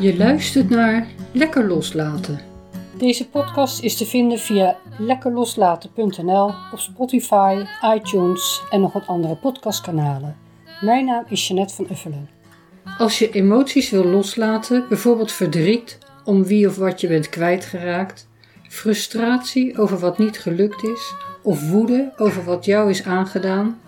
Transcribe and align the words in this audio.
Je 0.00 0.16
luistert 0.16 0.68
naar 0.68 1.06
Lekker 1.32 1.66
Loslaten. 1.66 2.40
Deze 2.98 3.28
podcast 3.28 3.82
is 3.82 3.96
te 3.96 4.06
vinden 4.06 4.38
via 4.38 4.76
lekkerloslaten.nl, 4.98 6.52
op 6.72 6.78
Spotify, 6.78 7.64
iTunes 7.94 8.62
en 8.70 8.80
nog 8.80 8.92
wat 8.92 9.06
andere 9.06 9.36
podcastkanalen. 9.36 10.36
Mijn 10.80 11.04
naam 11.04 11.24
is 11.28 11.48
Jeanette 11.48 11.74
van 11.74 11.86
Uffelen. 11.90 12.28
Als 12.98 13.18
je 13.18 13.30
emoties 13.30 13.90
wil 13.90 14.04
loslaten, 14.04 14.84
bijvoorbeeld 14.88 15.32
verdriet 15.32 15.98
om 16.24 16.44
wie 16.44 16.66
of 16.66 16.76
wat 16.76 17.00
je 17.00 17.08
bent 17.08 17.28
kwijtgeraakt, 17.28 18.28
frustratie 18.68 19.78
over 19.78 19.98
wat 19.98 20.18
niet 20.18 20.38
gelukt 20.38 20.82
is 20.82 21.14
of 21.42 21.70
woede 21.70 22.12
over 22.16 22.44
wat 22.44 22.64
jou 22.64 22.90
is 22.90 23.04
aangedaan, 23.04 23.80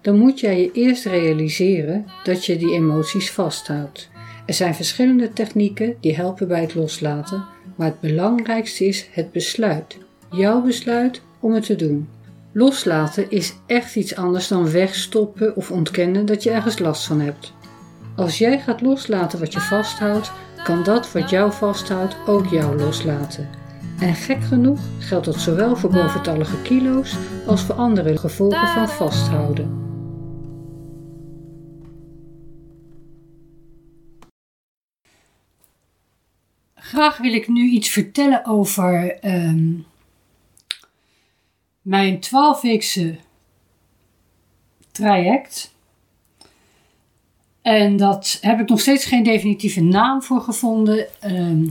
dan 0.00 0.18
moet 0.18 0.40
jij 0.40 0.60
je 0.60 0.72
eerst 0.72 1.04
realiseren 1.04 2.06
dat 2.24 2.44
je 2.44 2.56
die 2.56 2.72
emoties 2.72 3.30
vasthoudt. 3.30 4.14
Er 4.46 4.54
zijn 4.54 4.74
verschillende 4.74 5.32
technieken 5.32 5.96
die 6.00 6.16
helpen 6.16 6.48
bij 6.48 6.60
het 6.60 6.74
loslaten, 6.74 7.44
maar 7.76 7.86
het 7.86 8.00
belangrijkste 8.00 8.86
is 8.86 9.08
het 9.10 9.32
besluit. 9.32 9.98
Jouw 10.30 10.62
besluit 10.62 11.20
om 11.40 11.52
het 11.52 11.66
te 11.66 11.76
doen. 11.76 12.08
Loslaten 12.52 13.30
is 13.30 13.54
echt 13.66 13.96
iets 13.96 14.16
anders 14.16 14.48
dan 14.48 14.70
wegstoppen 14.70 15.56
of 15.56 15.70
ontkennen 15.70 16.26
dat 16.26 16.42
je 16.42 16.50
ergens 16.50 16.78
last 16.78 17.06
van 17.06 17.20
hebt. 17.20 17.52
Als 18.16 18.38
jij 18.38 18.60
gaat 18.60 18.80
loslaten 18.80 19.38
wat 19.38 19.52
je 19.52 19.60
vasthoudt, 19.60 20.32
kan 20.64 20.82
dat 20.82 21.12
wat 21.12 21.30
jou 21.30 21.52
vasthoudt 21.52 22.16
ook 22.26 22.46
jou 22.46 22.76
loslaten. 22.76 23.48
En 24.00 24.14
gek 24.14 24.42
genoeg 24.42 24.80
geldt 24.98 25.24
dat 25.24 25.40
zowel 25.40 25.76
voor 25.76 25.90
boventallige 25.90 26.62
kilo's 26.62 27.16
als 27.46 27.62
voor 27.62 27.74
andere 27.74 28.16
gevolgen 28.16 28.68
van 28.68 28.88
vasthouden. 28.88 29.85
Graag 36.96 37.18
wil 37.18 37.32
ik 37.32 37.48
nu 37.48 37.68
iets 37.68 37.88
vertellen 37.88 38.44
over 38.46 39.18
ehm, 39.20 39.72
mijn 41.82 42.18
12-weekse 42.26 43.16
traject. 44.90 45.74
En 47.62 47.96
dat 47.96 48.38
heb 48.40 48.60
ik 48.60 48.68
nog 48.68 48.80
steeds 48.80 49.04
geen 49.04 49.22
definitieve 49.22 49.82
naam 49.82 50.22
voor 50.22 50.40
gevonden. 50.40 51.20
Ehm, 51.20 51.68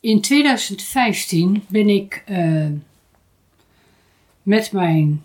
in 0.00 0.20
2015 0.20 1.64
ben 1.68 1.88
ik 1.88 2.24
uh, 2.28 2.66
met 4.42 4.72
mijn. 4.72 5.24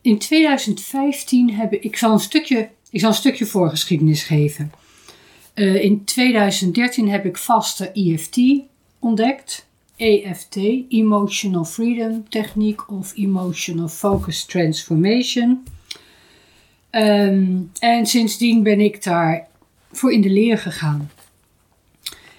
In 0.00 0.18
2015 0.18 1.54
heb 1.54 1.72
ik. 1.72 1.84
Ik 1.84 1.96
zal 1.96 2.12
een 2.12 2.20
stukje, 2.20 2.70
ik 2.90 3.00
zal 3.00 3.08
een 3.08 3.14
stukje 3.14 3.46
voorgeschiedenis 3.46 4.22
geven. 4.22 4.80
Uh, 5.54 5.84
in 5.84 6.04
2013 6.04 7.08
heb 7.08 7.24
ik 7.24 7.36
vaste 7.36 7.92
EFT 7.92 8.40
ontdekt. 8.98 9.66
EFT, 9.96 10.56
Emotional 10.88 11.64
Freedom 11.64 12.28
Techniek 12.28 12.90
of 12.90 13.12
Emotional 13.16 13.88
Focus 13.88 14.44
Transformation. 14.44 15.62
Um, 16.90 17.70
en 17.78 18.06
sindsdien 18.06 18.62
ben 18.62 18.80
ik 18.80 19.04
daar 19.04 19.48
voor 19.92 20.12
in 20.12 20.20
de 20.20 20.30
leer 20.30 20.58
gegaan. 20.58 21.10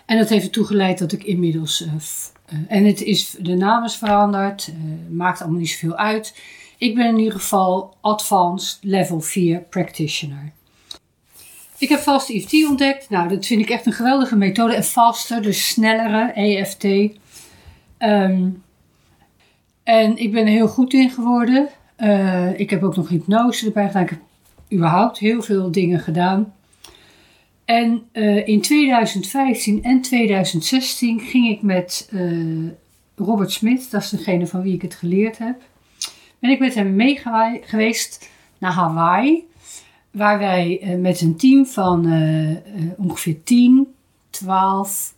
En 0.06 0.18
dat 0.18 0.30
heeft 0.30 0.46
ertoe 0.46 0.66
geleid 0.66 1.00
dat 1.00 1.12
ik 1.12 1.24
inmiddels. 1.24 1.82
Uh, 1.82 1.94
uh, 1.94 2.60
en 2.68 2.86
het 2.86 3.02
is, 3.02 3.36
de 3.40 3.56
naam 3.56 3.84
is 3.84 3.96
veranderd, 3.96 4.68
uh, 4.68 4.76
maakt 5.10 5.42
allemaal 5.42 5.60
niet 5.60 5.70
zoveel 5.70 5.98
uit. 5.98 6.36
Ik 6.78 6.96
ben 6.96 7.08
in 7.08 7.18
ieder 7.18 7.34
geval 7.34 7.96
Advanced 8.02 8.78
Level 8.82 9.20
4 9.20 9.60
Practitioner. 9.60 10.52
Ik 11.84 11.90
heb 11.90 12.00
Fast 12.00 12.30
EFT 12.30 12.68
ontdekt. 12.68 13.10
Nou, 13.10 13.30
dat 13.30 13.46
vind 13.46 13.62
ik 13.62 13.70
echt 13.70 13.86
een 13.86 13.94
geweldige 13.94 14.36
methode. 14.36 14.74
En 14.74 14.84
faster, 14.84 15.42
dus 15.42 15.68
snellere 15.68 16.32
EFT. 16.34 16.84
Ehm, 17.98 18.50
en 19.84 20.18
ik 20.18 20.32
ben 20.32 20.46
er 20.46 20.52
heel 20.52 20.68
goed 20.68 20.94
in 20.94 21.10
geworden. 21.10 21.70
ik 22.58 22.70
heb 22.70 22.84
ook 22.84 22.96
nog 22.96 23.10
hypnose 23.10 23.66
erbij 23.66 23.88
gedaan. 23.88 24.04
Ik 24.04 24.10
heb 24.10 24.20
überhaupt 24.74 25.18
heel 25.18 25.42
veel 25.42 25.72
dingen 25.72 26.00
gedaan. 26.00 26.54
En 27.66 28.04
uh, 28.14 28.48
in 28.48 28.62
2015 28.62 29.84
en 29.84 30.02
2016 30.02 31.20
ging 31.20 31.50
ik 31.50 31.62
met 31.62 32.10
uh, 32.12 32.70
Robert 33.16 33.52
Smit, 33.52 33.92
dat 33.92 34.02
is 34.02 34.10
degene 34.10 34.48
van 34.48 34.62
wie 34.62 34.74
ik 34.74 34.82
het 34.82 34.96
geleerd 34.96 35.38
heb, 35.38 35.62
ben 36.40 36.50
ik 36.50 36.60
met 36.60 36.76
hem 36.76 36.96
mee 36.96 37.22
geweest 37.62 38.30
naar 38.58 38.72
Hawaii. 38.72 39.52
Waar 40.14 40.40
wij 40.40 40.82
uh, 40.84 41.00
met 41.00 41.22
een 41.22 41.36
team 41.36 41.66
van 41.66 42.06
ongeveer 42.98 43.44
10, 43.44 43.94
12 44.30 45.14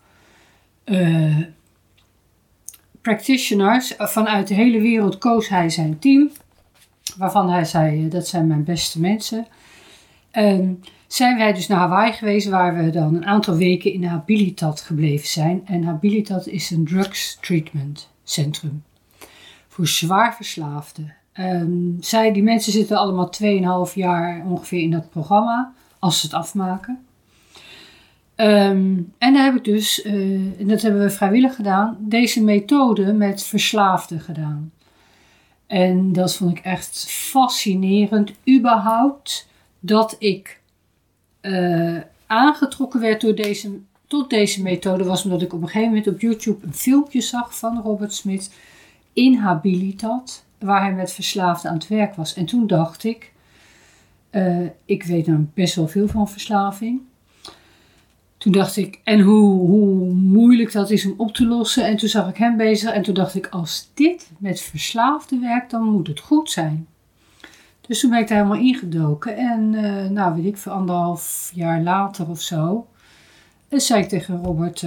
practitioners 3.02 3.94
vanuit 3.98 4.48
de 4.48 4.54
hele 4.54 4.82
wereld 4.82 5.18
koos 5.18 5.48
hij 5.50 5.70
zijn 5.70 6.00
team. 6.00 6.32
Waarvan 7.18 7.50
hij 7.50 7.66
zei, 7.66 8.10
dat 8.10 8.28
zijn 8.28 8.48
mijn 8.48 8.64
beste 8.64 9.00
mensen. 9.00 9.48
En 10.32 10.84
zijn 11.08 11.38
wij 11.38 11.54
dus 11.54 11.68
naar 11.68 11.80
Hawaii 11.80 12.14
geweest, 12.14 12.48
waar 12.48 12.84
we 12.84 12.90
dan 12.90 13.16
een 13.16 13.26
aantal 13.26 13.56
weken 13.56 13.94
in 13.94 14.04
Habilitat 14.04 14.82
gebleven 14.82 15.28
zijn. 15.28 15.62
En 15.66 15.84
Habilitat 15.84 16.48
is 16.48 16.70
een 16.70 16.86
drugs 16.86 17.38
treatment 17.42 18.10
centrum 18.24 18.84
voor 19.68 19.88
zwaar 19.88 20.36
verslaafden. 20.36 21.16
Um, 21.40 21.98
zij, 22.00 22.34
die 22.34 22.44
mensen 22.44 22.72
zitten 22.72 22.98
allemaal 22.98 23.34
2,5 23.88 23.94
jaar 23.94 24.46
ongeveer 24.46 24.82
in 24.82 24.92
dat 24.92 25.10
programma, 25.10 25.74
als 26.00 26.20
ze 26.20 26.26
het 26.26 26.36
afmaken. 26.36 27.06
Um, 28.36 29.14
en 29.18 29.34
daar 29.34 29.44
heb 29.44 29.56
ik 29.56 29.64
dus, 29.64 30.06
uh, 30.06 30.14
en 30.60 30.68
dat 30.68 30.82
hebben 30.82 31.02
we 31.02 31.10
vrijwillig 31.10 31.56
gedaan, 31.56 31.98
deze 32.00 32.44
methode 32.44 33.14
met 33.14 33.44
verslaafden 33.44 34.20
gedaan. 34.20 34.72
En 35.68 36.14
dat 36.14 36.36
vond 36.36 36.58
ik 36.58 36.64
echt 36.64 37.06
fascinerend, 37.10 38.32
überhaupt, 38.50 39.48
dat 39.80 40.16
ik 40.20 40.62
uh, 41.42 41.98
aangetrokken 42.28 43.00
werd 43.00 43.22
door 43.22 43.36
deze, 43.36 43.80
tot 44.08 44.30
deze 44.30 44.62
methode 44.62 45.04
was 45.04 45.24
omdat 45.24 45.42
ik 45.42 45.54
op 45.54 45.62
een 45.62 45.68
gegeven 45.68 45.88
moment 45.88 46.08
op 46.08 46.20
YouTube 46.20 46.66
een 46.66 46.74
filmpje 46.74 47.22
zag 47.22 47.58
van 47.58 47.82
Robert 47.82 48.14
Smith 48.14 48.52
in 49.14 49.36
Habilitat, 49.36 50.45
waar 50.66 50.82
hij 50.82 50.94
met 50.94 51.12
verslaafden 51.12 51.72
aan 51.72 51.78
het 51.78 51.88
werk 51.88 52.16
was. 52.16 52.34
En 52.34 52.46
toen 52.46 52.68
dacht 52.68 53.04
ik, 53.04 53.32
uh, 54.32 54.68
ik 54.86 55.04
weet 55.04 55.28
nou 55.28 55.48
best 55.54 55.76
wel 55.76 55.88
veel 55.88 56.08
van 56.08 56.30
verslaving. 56.30 57.02
Toen 58.38 58.52
dacht 58.52 58.78
ik, 58.78 59.00
en 59.04 59.20
hoe, 59.20 59.68
hoe 59.68 60.14
moeilijk 60.14 60.72
dat 60.72 60.90
is 60.90 61.06
om 61.06 61.14
op 61.18 61.34
te 61.34 61.46
lossen. 61.46 61.86
En 61.86 61.98
toen 61.98 62.10
zag 62.10 62.30
ik 62.30 62.38
hem 62.38 62.58
bezig 62.58 62.92
en 62.92 63.02
toen 63.02 63.14
dacht 63.14 63.36
ik, 63.36 63.48
als 63.48 63.90
dit 63.94 64.32
met 64.38 64.62
verslaafden 64.62 65.42
werkt, 65.42 65.72
dan 65.72 65.84
moet 65.84 66.08
het 66.08 66.20
goed 66.20 66.52
zijn. 66.52 66.88
Dus 67.82 68.00
toen 68.00 68.10
ben 68.10 68.20
ik 68.20 68.28
daar 68.28 68.38
helemaal 68.38 68.64
ingedoken. 68.64 69.38
En 69.38 69.74
uh, 69.74 70.10
nou, 70.10 70.36
weet 70.36 70.46
ik, 70.46 70.58
voor 70.58 70.72
anderhalf 70.72 71.52
jaar 71.54 71.82
later 71.82 72.30
of 72.30 72.42
zo, 72.42 72.88
uh, 73.70 73.80
zei 73.80 74.02
ik 74.02 74.10
tegen 74.10 74.44
Robert 74.44 74.86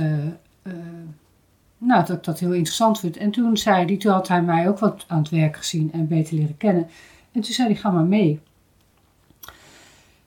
nou, 1.79 2.07
dat 2.07 2.17
ik 2.17 2.25
dat 2.25 2.39
heel 2.39 2.53
interessant 2.53 3.01
vind. 3.01 3.17
En 3.17 3.31
toen 3.31 3.57
zei 3.57 3.85
hij, 3.85 3.97
toen 3.97 4.13
had 4.13 4.29
hij 4.29 4.43
mij 4.43 4.69
ook 4.69 4.79
wat 4.79 5.05
aan 5.09 5.19
het 5.19 5.29
werk 5.29 5.57
gezien 5.57 5.93
en 5.93 6.09
beter 6.09 6.35
leren 6.35 6.57
kennen. 6.57 6.89
En 7.33 7.41
toen 7.41 7.53
zei 7.53 7.69
hij, 7.69 7.77
ga 7.77 7.91
maar 7.91 8.05
mee. 8.05 8.41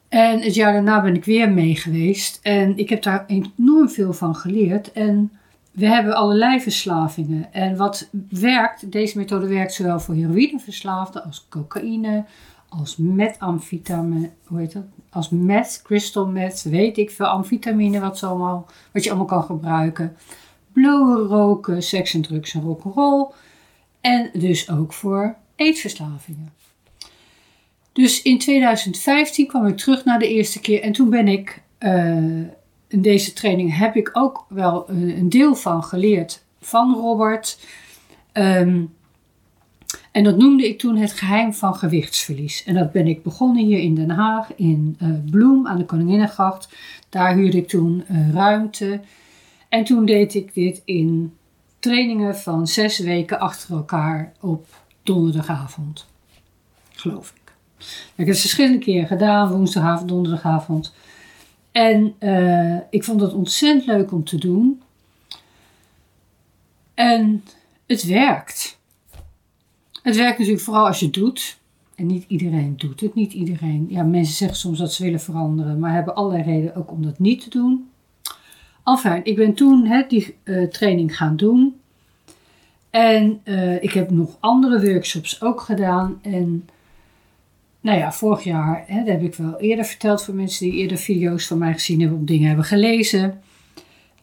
En 0.10 0.42
het 0.42 0.56
jaar 0.56 0.74
daarna 0.74 1.02
ben 1.02 1.16
ik 1.16 1.26
weer 1.26 1.52
mee 1.52 1.76
geweest. 1.76 2.40
En 2.42 2.78
ik 2.78 2.90
heb 2.90 3.04
daar 3.04 3.26
enorm 3.28 3.90
veel 3.90 4.14
van 4.14 4.36
geleerd. 4.36 4.92
En 4.92 5.32
we 5.72 5.88
hebben 5.88 6.16
allerlei 6.16 6.62
verslavingen. 6.62 7.54
En 7.54 7.78
wat 7.78 8.10
werkt, 8.30 8.92
deze 8.92 9.18
methode 9.18 9.48
werkt 9.48 9.74
zowel 9.74 10.00
voor 10.00 10.16
heroïneverslaafden 10.16 11.24
als 11.24 11.46
cocaïne, 11.50 12.26
als 12.70 12.98
methamfetamine, 12.98 14.30
hoe 14.46 14.60
heet 14.60 14.74
dat? 14.74 14.84
Als 15.10 15.30
meth, 15.30 15.82
crystal 15.84 16.28
meth, 16.28 16.64
weet 16.64 16.98
ik 16.98 17.12
veel, 17.12 17.26
amfetamine, 17.26 18.00
wat, 18.00 18.18
zo 18.18 18.28
allemaal, 18.28 18.66
wat 18.92 19.04
je 19.04 19.10
allemaal 19.10 19.28
kan 19.28 19.44
gebruiken. 19.44 20.16
Blowen, 20.74 21.28
roken, 21.28 21.84
seks 21.84 22.14
en 22.14 22.22
drugs 22.22 22.54
en 22.54 22.62
rock'n'roll. 22.62 23.28
En 24.02 24.30
dus 24.34 24.70
ook 24.70 24.94
voor 24.94 25.36
eetverslavingen. 25.56 26.54
Dus 27.94 28.22
in 28.22 28.40
2015 28.40 29.48
kwam 29.48 29.66
ik 29.68 29.78
terug 29.78 30.06
naar 30.06 30.20
de 30.20 30.28
eerste 30.28 30.60
keer 30.60 30.82
en 30.82 30.92
toen 30.92 31.10
ben 31.10 31.28
ik, 31.28 31.62
uh, 31.80 32.16
in 32.88 33.02
deze 33.02 33.34
training 33.34 33.78
heb 33.78 33.96
ik 33.96 34.10
ook 34.14 34.46
wel 34.50 34.90
een, 34.90 35.30
deel 35.30 35.56
van 35.56 35.84
geleerd 35.84 36.44
van 36.60 36.94
Robert. 36.94 37.60
Um, 38.34 38.94
en 40.12 40.24
dat 40.24 40.38
noemde 40.38 40.68
ik 40.68 40.80
toen 40.80 40.96
het 40.96 41.12
geheim 41.12 41.54
van 41.54 41.76
gewichtsverlies. 41.76 42.64
En 42.64 42.74
dat 42.74 42.92
ben 42.92 43.08
ik 43.08 43.24
begonnen 43.24 43.66
hier 43.66 43.80
in 43.80 43.96
Den 43.96 44.10
Haag, 44.10 44.56
in 44.56 44.98
uh, 45.02 45.10
Bloem 45.30 45.68
aan 45.68 45.78
de 45.78 45.86
Koninginnengracht. 45.86 46.70
Daar 47.10 47.36
huurde 47.36 47.58
ik 47.58 47.68
toen 47.68 48.04
uh, 48.12 48.34
ruimte. 48.34 49.00
En 49.72 49.84
toen 49.84 50.06
deed 50.06 50.34
ik 50.36 50.54
dit 50.54 50.82
in 50.86 51.34
trainingen 51.80 52.38
van 52.38 52.68
zes 52.68 53.00
weken 53.00 53.40
achter 53.40 53.76
elkaar 53.76 54.34
op 54.40 54.68
donderdagavond. 55.04 56.06
Geloof 56.92 57.34
ik. 57.36 57.54
Ik 57.80 58.14
heb 58.16 58.28
het 58.28 58.40
verschillende 58.40 58.78
keren 58.78 59.08
gedaan, 59.08 59.52
woensdagavond, 59.52 60.10
donderdagavond. 60.10 60.94
En 61.72 62.16
uh, 62.20 62.78
ik 62.90 63.04
vond 63.04 63.22
het 63.22 63.34
ontzettend 63.34 63.86
leuk 63.86 64.12
om 64.12 64.24
te 64.24 64.38
doen. 64.38 64.82
En 66.94 67.44
het 67.88 68.04
werkt. 68.04 68.80
Het 70.02 70.16
werkt 70.16 70.38
natuurlijk 70.38 70.64
vooral 70.64 70.88
als 70.88 71.00
je 71.00 71.06
het 71.06 71.14
doet. 71.14 71.60
En 71.96 72.06
niet 72.06 72.26
iedereen 72.28 72.78
doet 72.78 73.02
het. 73.02 73.16
Niet 73.16 73.34
iedereen. 73.34 73.88
Ja, 73.90 74.04
mensen 74.04 74.36
zeggen 74.36 74.58
soms 74.58 74.78
dat 74.78 74.94
ze 74.94 75.04
willen 75.04 75.20
veranderen, 75.20 75.80
maar 75.80 75.94
hebben 75.94 76.16
allerlei 76.16 76.44
redenen 76.44 76.76
ook 76.76 76.92
om 76.92 77.04
dat 77.04 77.20
niet 77.20 77.42
te 77.42 77.50
doen. 77.50 77.91
Enfin, 78.84 79.20
ik 79.24 79.36
ben 79.36 79.54
toen 79.54 80.06
die 80.08 80.36
uh, 80.44 80.68
training 80.68 81.18
gaan 81.18 81.36
doen. 81.36 81.76
En 82.90 83.42
uh, 83.44 83.84
ik 83.84 83.92
heb 83.92 84.10
nog 84.10 84.38
andere 84.40 84.92
workshops 84.92 85.42
ook 85.42 85.62
gedaan. 85.62 86.20
En 86.22 86.70
nou 87.82 87.98
ja, 87.98 88.12
vorig 88.12 88.44
jaar, 88.44 88.86
dat 88.88 89.08
heb 89.08 89.22
ik 89.22 89.36
wel 89.36 89.60
eerder 89.60 89.86
verteld 89.86 90.24
voor 90.24 90.34
mensen 90.34 90.70
die 90.70 90.80
eerder 90.80 90.98
video's 90.98 91.48
van 91.48 91.58
mij 91.58 91.74
gezien 91.74 92.00
hebben 92.00 92.20
of 92.20 92.26
dingen 92.26 92.48
hebben 92.48 92.66
gelezen. 92.66 93.42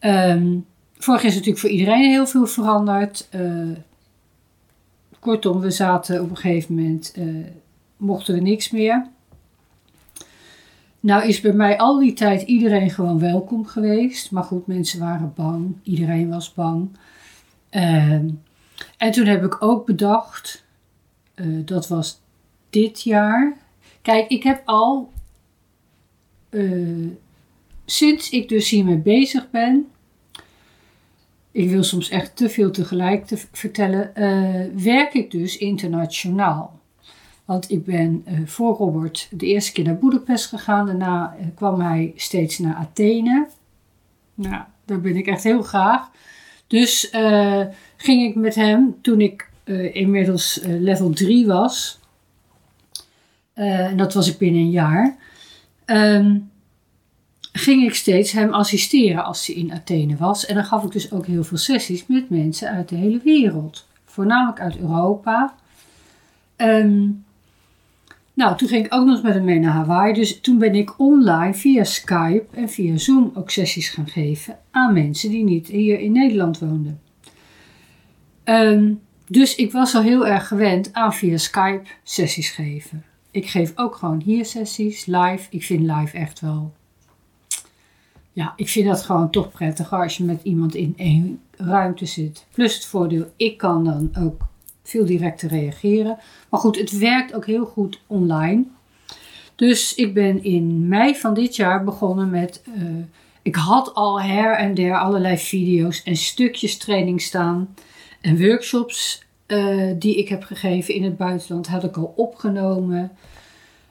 Um, 0.01 0.67
vorig 0.99 1.21
jaar 1.21 1.31
is 1.31 1.37
natuurlijk 1.37 1.61
voor 1.61 1.71
iedereen 1.71 2.11
heel 2.11 2.27
veel 2.27 2.47
veranderd. 2.47 3.29
Uh, 3.35 3.77
kortom, 5.19 5.61
we 5.61 5.71
zaten 5.71 6.23
op 6.23 6.31
een 6.31 6.37
gegeven 6.37 6.75
moment, 6.75 7.15
mochten 7.97 8.35
we 8.35 8.41
niks 8.41 8.71
meer. 8.71 9.07
Nou 11.01 11.27
is 11.27 11.41
bij 11.41 11.53
mij 11.53 11.79
al 11.79 11.99
die 11.99 12.13
tijd 12.13 12.43
iedereen 12.43 12.91
gewoon 12.91 13.19
welkom 13.19 13.67
geweest. 13.67 14.31
Maar 14.31 14.45
goed, 14.45 14.67
mensen 14.67 15.01
waren 15.01 15.33
bang. 15.35 15.77
Iedereen 15.83 16.29
was 16.29 16.55
bang. 16.55 16.89
Uh, 17.71 18.13
en 18.97 19.11
toen 19.11 19.27
heb 19.27 19.45
ik 19.45 19.63
ook 19.63 19.87
bedacht, 19.87 20.65
uh, 21.35 21.67
dat 21.67 21.89
was 21.89 22.21
dit 22.71 23.03
jaar. 23.03 23.57
Kijk, 24.03 24.29
ik 24.29 24.43
heb 24.43 24.63
al, 24.65 25.13
uh, 26.51 27.09
sinds 27.85 28.31
ik 28.31 28.49
dus 28.49 28.71
hiermee 28.71 28.99
bezig 28.99 29.51
ben, 29.51 29.87
ik 31.51 31.71
wil 31.71 31.83
soms 31.83 32.09
echt 32.09 32.37
te 32.37 32.49
veel 32.49 32.71
tegelijk 32.71 33.27
te 33.27 33.37
vertellen, 33.53 34.13
uh, 34.15 34.83
werk 34.85 35.15
ik 35.15 35.31
dus 35.31 35.57
internationaal. 35.57 36.78
Want 37.49 37.71
ik 37.71 37.85
ben 37.85 38.25
uh, 38.29 38.47
voor 38.47 38.77
Robert 38.77 39.29
de 39.31 39.47
eerste 39.47 39.73
keer 39.73 39.85
naar 39.85 39.99
Boedapest 39.99 40.47
gegaan. 40.47 40.87
Daarna 40.87 41.37
uh, 41.41 41.47
kwam 41.55 41.81
hij 41.81 42.13
steeds 42.17 42.59
naar 42.59 42.75
Athene. 42.75 43.47
Nou, 44.35 44.63
daar 44.85 45.01
ben 45.01 45.17
ik 45.17 45.27
echt 45.27 45.45
heel 45.45 45.63
graag. 45.63 46.11
Dus 46.67 47.13
uh, 47.13 47.65
ging 47.97 48.29
ik 48.29 48.35
met 48.35 48.55
hem, 48.55 48.97
toen 49.01 49.21
ik 49.21 49.51
inmiddels 49.93 50.61
level 50.65 51.11
3 51.11 51.47
was, 51.47 51.99
en 53.55 53.97
dat 53.97 54.15
was 54.15 54.29
ik 54.29 54.39
binnen 54.39 54.61
een 54.61 54.71
jaar, 54.71 55.17
um, 55.87 56.51
ging 57.53 57.83
ik 57.83 57.95
steeds 57.95 58.33
hem 58.33 58.53
assisteren 58.53 59.25
als 59.25 59.47
hij 59.47 59.57
in 59.57 59.73
Athene 59.73 60.17
was. 60.17 60.47
En 60.47 60.55
dan 60.55 60.65
gaf 60.65 60.85
ik 60.85 60.93
dus 60.93 61.13
ook 61.13 61.27
heel 61.27 61.45
veel 61.45 61.57
sessies 61.57 62.07
met 62.07 62.31
mensen 62.31 62.71
uit 62.71 62.89
de 62.89 62.97
hele 62.97 63.21
wereld. 63.25 63.87
Voornamelijk 64.05 64.61
uit 64.61 64.79
Europa. 64.79 65.55
Um, 66.57 67.27
nou, 68.39 68.57
toen 68.57 68.69
ging 68.69 68.85
ik 68.85 68.95
ook 68.95 69.05
nog 69.05 69.15
eens 69.15 69.25
met 69.25 69.35
hem 69.35 69.45
mee 69.45 69.59
naar 69.59 69.73
Hawaii. 69.73 70.15
Dus 70.15 70.41
toen 70.41 70.59
ben 70.59 70.75
ik 70.75 70.99
online 70.99 71.55
via 71.55 71.85
Skype 71.85 72.45
en 72.51 72.69
via 72.69 72.97
Zoom 72.97 73.31
ook 73.35 73.51
sessies 73.51 73.89
gaan 73.89 74.09
geven 74.09 74.59
aan 74.71 74.93
mensen 74.93 75.31
die 75.31 75.45
niet 75.45 75.67
hier 75.67 75.99
in 75.99 76.13
Nederland 76.13 76.59
woonden. 76.59 77.01
Um, 78.45 79.01
dus 79.27 79.55
ik 79.55 79.73
was 79.73 79.95
al 79.95 80.03
heel 80.03 80.27
erg 80.27 80.49
gewend 80.49 80.93
aan 80.93 81.15
via 81.15 81.37
Skype 81.37 81.83
sessies 82.03 82.51
geven. 82.51 83.05
Ik 83.31 83.47
geef 83.47 83.73
ook 83.75 83.97
gewoon 83.97 84.21
hier 84.25 84.45
sessies, 84.45 85.07
live. 85.07 85.47
Ik 85.51 85.63
vind 85.63 85.81
live 85.81 86.17
echt 86.17 86.41
wel. 86.41 86.73
Ja, 88.33 88.53
ik 88.57 88.69
vind 88.69 88.87
dat 88.87 89.03
gewoon 89.03 89.31
toch 89.31 89.51
prettiger 89.51 90.03
als 90.03 90.17
je 90.17 90.25
met 90.25 90.41
iemand 90.43 90.75
in 90.75 90.95
één 90.97 91.41
ruimte 91.57 92.07
zit. 92.07 92.47
Plus 92.53 92.75
het 92.75 92.85
voordeel, 92.85 93.33
ik 93.37 93.57
kan 93.57 93.85
dan 93.85 94.11
ook 94.25 94.48
veel 94.89 95.05
directer 95.05 95.49
reageren. 95.49 96.19
Maar 96.49 96.61
goed, 96.61 96.79
het 96.79 96.99
werkt 96.99 97.35
ook 97.35 97.47
heel 97.47 97.65
goed 97.65 98.01
online. 98.07 98.65
Dus 99.55 99.95
ik 99.95 100.15
ben 100.15 100.45
in 100.45 100.89
mei 100.89 101.15
van 101.15 101.35
dit 101.35 101.57
jaar 101.57 101.85
begonnen 101.85 102.31
met. 102.31 102.63
Uh, 102.77 102.83
ik 103.43 103.57
had 103.57 103.95
al 103.95 104.21
her 104.21 104.57
en 104.57 104.75
der 104.75 104.99
allerlei 104.99 105.39
video's 105.39 106.03
en 106.03 106.17
stukjes 106.17 106.77
training 106.77 107.23
staan. 107.23 107.75
En 108.21 108.41
workshops 108.41 109.27
uh, 109.47 109.93
die 109.99 110.17
ik 110.17 110.29
heb 110.29 110.43
gegeven 110.43 110.95
in 110.95 111.05
het 111.05 111.17
buitenland 111.17 111.67
had 111.67 111.85
ik 111.85 111.97
al 111.97 112.13
opgenomen. 112.17 113.11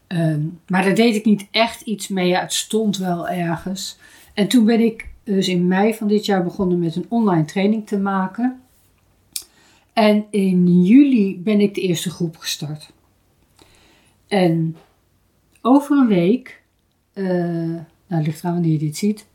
Um, 0.08 0.60
maar 0.68 0.84
daar 0.84 0.96
deed 0.96 1.16
ik 1.16 1.26
niet 1.26 1.48
echt 1.52 1.82
iets 1.82 2.08
mee. 2.08 2.28
Ja, 2.28 2.42
het 2.42 2.54
stond 2.54 2.98
wel 2.98 3.28
ergens. 3.28 3.98
En 4.34 4.48
toen 4.48 4.66
ben 4.66 4.80
ik 4.80 5.08
dus 5.24 5.48
in 5.48 5.68
mei 5.68 5.94
van 5.94 6.08
dit 6.08 6.26
jaar 6.26 6.44
begonnen 6.44 6.80
met 6.80 6.96
een 6.96 7.06
online 7.10 7.46
training 7.46 7.88
te 7.88 7.98
maken. 7.98 8.62
En 9.98 10.26
in 10.30 10.84
juli 10.84 11.40
ben 11.40 11.62
ik 11.62 11.76
de 11.76 11.82
eerste 11.82 12.10
groep 12.10 12.38
gestart. 12.38 12.92
En 14.28 14.76
over 15.62 15.98
een 15.98 16.08
week, 16.08 16.62
uh, 17.14 17.26
nou 18.08 18.24
ligt 18.24 18.40
eraan 18.40 18.54
wanneer 18.54 18.72
je 18.72 18.78
dit 18.78 18.98
ziet, 18.98 19.28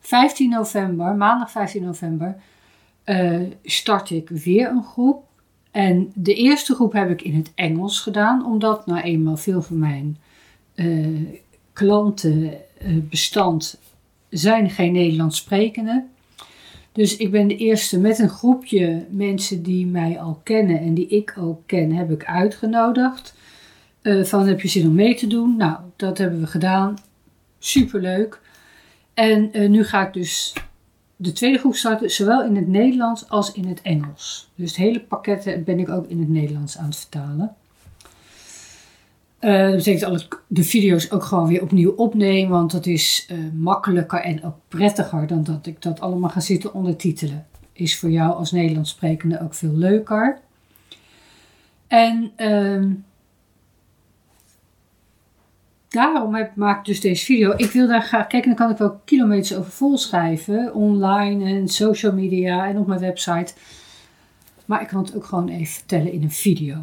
15 0.00 0.50
november, 0.50 1.14
maandag 1.14 1.50
15 1.50 1.82
november, 1.82 2.36
uh, 3.04 3.40
start 3.64 4.10
ik 4.10 4.28
weer 4.28 4.68
een 4.68 4.82
groep. 4.82 5.24
En 5.70 6.12
de 6.14 6.34
eerste 6.34 6.74
groep 6.74 6.92
heb 6.92 7.10
ik 7.10 7.22
in 7.22 7.34
het 7.34 7.52
Engels 7.54 8.00
gedaan, 8.00 8.46
omdat 8.46 8.86
nou 8.86 9.00
eenmaal 9.00 9.36
veel 9.36 9.62
van 9.62 9.78
mijn 9.78 10.18
uh, 10.74 11.28
klantenbestand 11.72 13.80
zijn 14.28 14.70
geen 14.70 14.92
Nederlands 14.92 15.36
sprekenden. 15.36 16.10
Dus 16.92 17.16
ik 17.16 17.30
ben 17.30 17.48
de 17.48 17.56
eerste 17.56 17.98
met 17.98 18.18
een 18.18 18.28
groepje 18.28 19.06
mensen 19.10 19.62
die 19.62 19.86
mij 19.86 20.20
al 20.20 20.40
kennen 20.42 20.80
en 20.80 20.94
die 20.94 21.08
ik 21.08 21.34
ook 21.38 21.60
ken, 21.66 21.92
heb 21.92 22.10
ik 22.10 22.24
uitgenodigd. 22.24 23.34
Uh, 24.02 24.24
van 24.24 24.46
heb 24.46 24.60
je 24.60 24.68
zin 24.68 24.86
om 24.86 24.94
mee 24.94 25.14
te 25.14 25.26
doen? 25.26 25.56
Nou, 25.56 25.78
dat 25.96 26.18
hebben 26.18 26.40
we 26.40 26.46
gedaan. 26.46 26.96
Superleuk. 27.58 28.40
En 29.14 29.50
uh, 29.52 29.68
nu 29.68 29.84
ga 29.84 30.06
ik 30.06 30.12
dus 30.12 30.52
de 31.16 31.32
tweede 31.32 31.58
groep 31.58 31.74
starten, 31.74 32.10
zowel 32.10 32.44
in 32.44 32.56
het 32.56 32.68
Nederlands 32.68 33.28
als 33.28 33.52
in 33.52 33.66
het 33.66 33.82
Engels. 33.82 34.50
Dus 34.54 34.68
het 34.68 34.76
hele 34.76 35.00
pakket 35.00 35.64
ben 35.64 35.78
ik 35.78 35.88
ook 35.88 36.06
in 36.06 36.18
het 36.18 36.28
Nederlands 36.28 36.78
aan 36.78 36.86
het 36.86 36.96
vertalen. 36.96 37.56
Uh, 39.40 39.66
dat 39.66 39.76
betekent 39.76 40.10
dat 40.12 40.20
ik 40.20 40.42
de 40.46 40.62
video's 40.62 41.10
ook 41.10 41.22
gewoon 41.22 41.48
weer 41.48 41.62
opnieuw 41.62 41.90
opneem, 41.90 42.48
want 42.48 42.72
dat 42.72 42.86
is 42.86 43.28
uh, 43.32 43.38
makkelijker 43.54 44.20
en 44.20 44.44
ook 44.44 44.56
prettiger 44.68 45.26
dan 45.26 45.44
dat 45.44 45.66
ik 45.66 45.82
dat 45.82 46.00
allemaal 46.00 46.30
ga 46.30 46.40
zitten 46.40 46.74
ondertitelen. 46.74 47.46
Is 47.72 47.98
voor 47.98 48.10
jou 48.10 48.34
als 48.34 48.52
Nederlands 48.52 48.90
sprekende 48.90 49.40
ook 49.40 49.54
veel 49.54 49.72
leuker. 49.72 50.38
En 51.86 52.32
uh, 52.36 52.84
daarom 55.88 56.34
heb, 56.34 56.56
maak 56.56 56.78
ik 56.78 56.84
dus 56.84 57.00
deze 57.00 57.24
video. 57.24 57.52
Ik 57.56 57.70
wil 57.70 57.86
daar 57.86 58.02
graag 58.02 58.26
kijken, 58.26 58.48
dan 58.48 58.58
kan 58.58 58.70
ik 58.70 58.78
wel 58.78 59.00
kilometers 59.04 59.54
over 59.54 59.70
vol 59.70 59.98
schrijven, 59.98 60.74
online 60.74 61.44
en 61.44 61.68
social 61.68 62.12
media 62.12 62.68
en 62.68 62.78
op 62.78 62.86
mijn 62.86 63.00
website. 63.00 63.54
Maar 64.64 64.82
ik 64.82 64.88
kan 64.88 65.02
het 65.04 65.16
ook 65.16 65.24
gewoon 65.24 65.48
even 65.48 65.74
vertellen 65.74 66.12
in 66.12 66.22
een 66.22 66.30
video. 66.30 66.76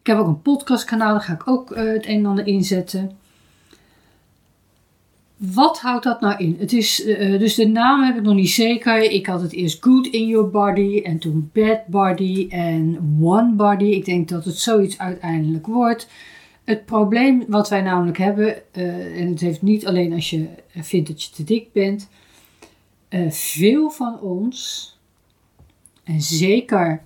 Ik 0.00 0.06
heb 0.06 0.18
ook 0.18 0.26
een 0.26 0.42
podcastkanaal, 0.42 1.12
daar 1.12 1.20
ga 1.20 1.32
ik 1.32 1.48
ook 1.48 1.70
uh, 1.70 1.78
het 1.78 2.06
een 2.06 2.18
en 2.18 2.26
ander 2.26 2.46
inzetten. 2.46 3.18
Wat 5.36 5.80
houdt 5.80 6.04
dat 6.04 6.20
nou 6.20 6.38
in? 6.38 6.56
Het 6.58 6.72
is, 6.72 7.06
uh, 7.06 7.38
dus 7.38 7.54
de 7.54 7.66
naam 7.66 8.02
heb 8.02 8.16
ik 8.16 8.22
nog 8.22 8.34
niet 8.34 8.50
zeker. 8.50 9.00
Ik 9.00 9.26
had 9.26 9.42
het 9.42 9.52
eerst 9.52 9.82
Good 9.82 10.06
in 10.06 10.26
Your 10.26 10.50
Body 10.50 11.00
en 11.04 11.18
toen 11.18 11.50
Bad 11.52 11.86
Body 11.86 12.46
en 12.50 13.16
One 13.20 13.52
Body. 13.52 13.84
Ik 13.84 14.04
denk 14.04 14.28
dat 14.28 14.44
het 14.44 14.58
zoiets 14.58 14.98
uiteindelijk 14.98 15.66
wordt. 15.66 16.08
Het 16.64 16.84
probleem 16.84 17.44
wat 17.48 17.68
wij 17.68 17.82
namelijk 17.82 18.18
hebben, 18.18 18.72
en 18.72 19.28
het 19.28 19.40
heeft 19.40 19.62
niet 19.62 19.86
alleen 19.86 20.12
als 20.12 20.30
je 20.30 20.48
vindt 20.74 21.08
dat 21.08 21.22
je 21.22 21.30
te 21.30 21.44
dik 21.44 21.72
bent. 21.72 22.08
veel 23.28 23.90
van 23.90 24.20
ons, 24.20 24.88
en 26.04 26.20
zeker 26.20 27.02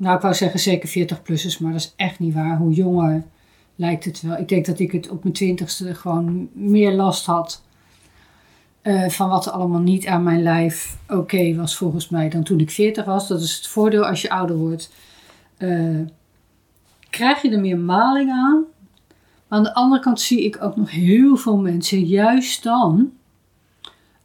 nou, 0.00 0.16
ik 0.16 0.22
wou 0.22 0.34
zeggen 0.34 0.60
zeker 0.60 0.88
40-plussers, 0.88 1.58
maar 1.58 1.72
dat 1.72 1.80
is 1.80 1.92
echt 1.96 2.18
niet 2.18 2.34
waar. 2.34 2.56
Hoe 2.56 2.72
jonger 2.72 3.24
lijkt 3.74 4.04
het 4.04 4.20
wel. 4.20 4.36
Ik 4.36 4.48
denk 4.48 4.66
dat 4.66 4.78
ik 4.78 4.92
het 4.92 5.08
op 5.08 5.22
mijn 5.22 5.34
twintigste 5.34 5.94
gewoon 5.94 6.48
meer 6.52 6.92
last 6.92 7.26
had 7.26 7.62
uh, 8.82 9.08
van 9.08 9.28
wat 9.28 9.46
er 9.46 9.52
allemaal 9.52 9.80
niet 9.80 10.06
aan 10.06 10.22
mijn 10.22 10.42
lijf 10.42 10.98
oké 11.08 11.54
was 11.54 11.76
volgens 11.76 12.08
mij 12.08 12.28
dan 12.28 12.42
toen 12.42 12.60
ik 12.60 12.70
40 12.70 13.04
was. 13.04 13.28
Dat 13.28 13.40
is 13.40 13.56
het 13.56 13.66
voordeel 13.66 14.06
als 14.06 14.22
je 14.22 14.30
ouder 14.30 14.56
wordt. 14.56 14.92
Uh, 15.58 16.06
krijg 17.10 17.42
je 17.42 17.50
er 17.50 17.60
meer 17.60 17.78
maling 17.78 18.30
aan. 18.30 18.64
Maar 19.48 19.58
aan 19.58 19.64
de 19.64 19.74
andere 19.74 20.02
kant 20.02 20.20
zie 20.20 20.44
ik 20.44 20.62
ook 20.62 20.76
nog 20.76 20.90
heel 20.90 21.36
veel 21.36 21.56
mensen 21.56 22.04
juist 22.04 22.62
dan 22.62 23.12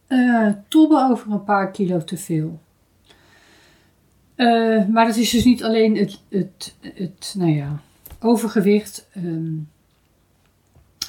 uh, 0.08 0.48
tobben 0.68 1.10
over 1.10 1.32
een 1.32 1.44
paar 1.44 1.70
kilo 1.70 2.04
te 2.04 2.16
veel. 2.16 2.60
Uh, 4.36 4.86
maar 4.86 5.06
dat 5.06 5.16
is 5.16 5.30
dus 5.30 5.44
niet 5.44 5.64
alleen 5.64 5.96
het, 5.96 6.20
het, 6.28 6.74
het 6.80 7.34
nou 7.38 7.50
ja, 7.50 7.80
overgewicht. 8.20 9.08
Um, 9.16 9.68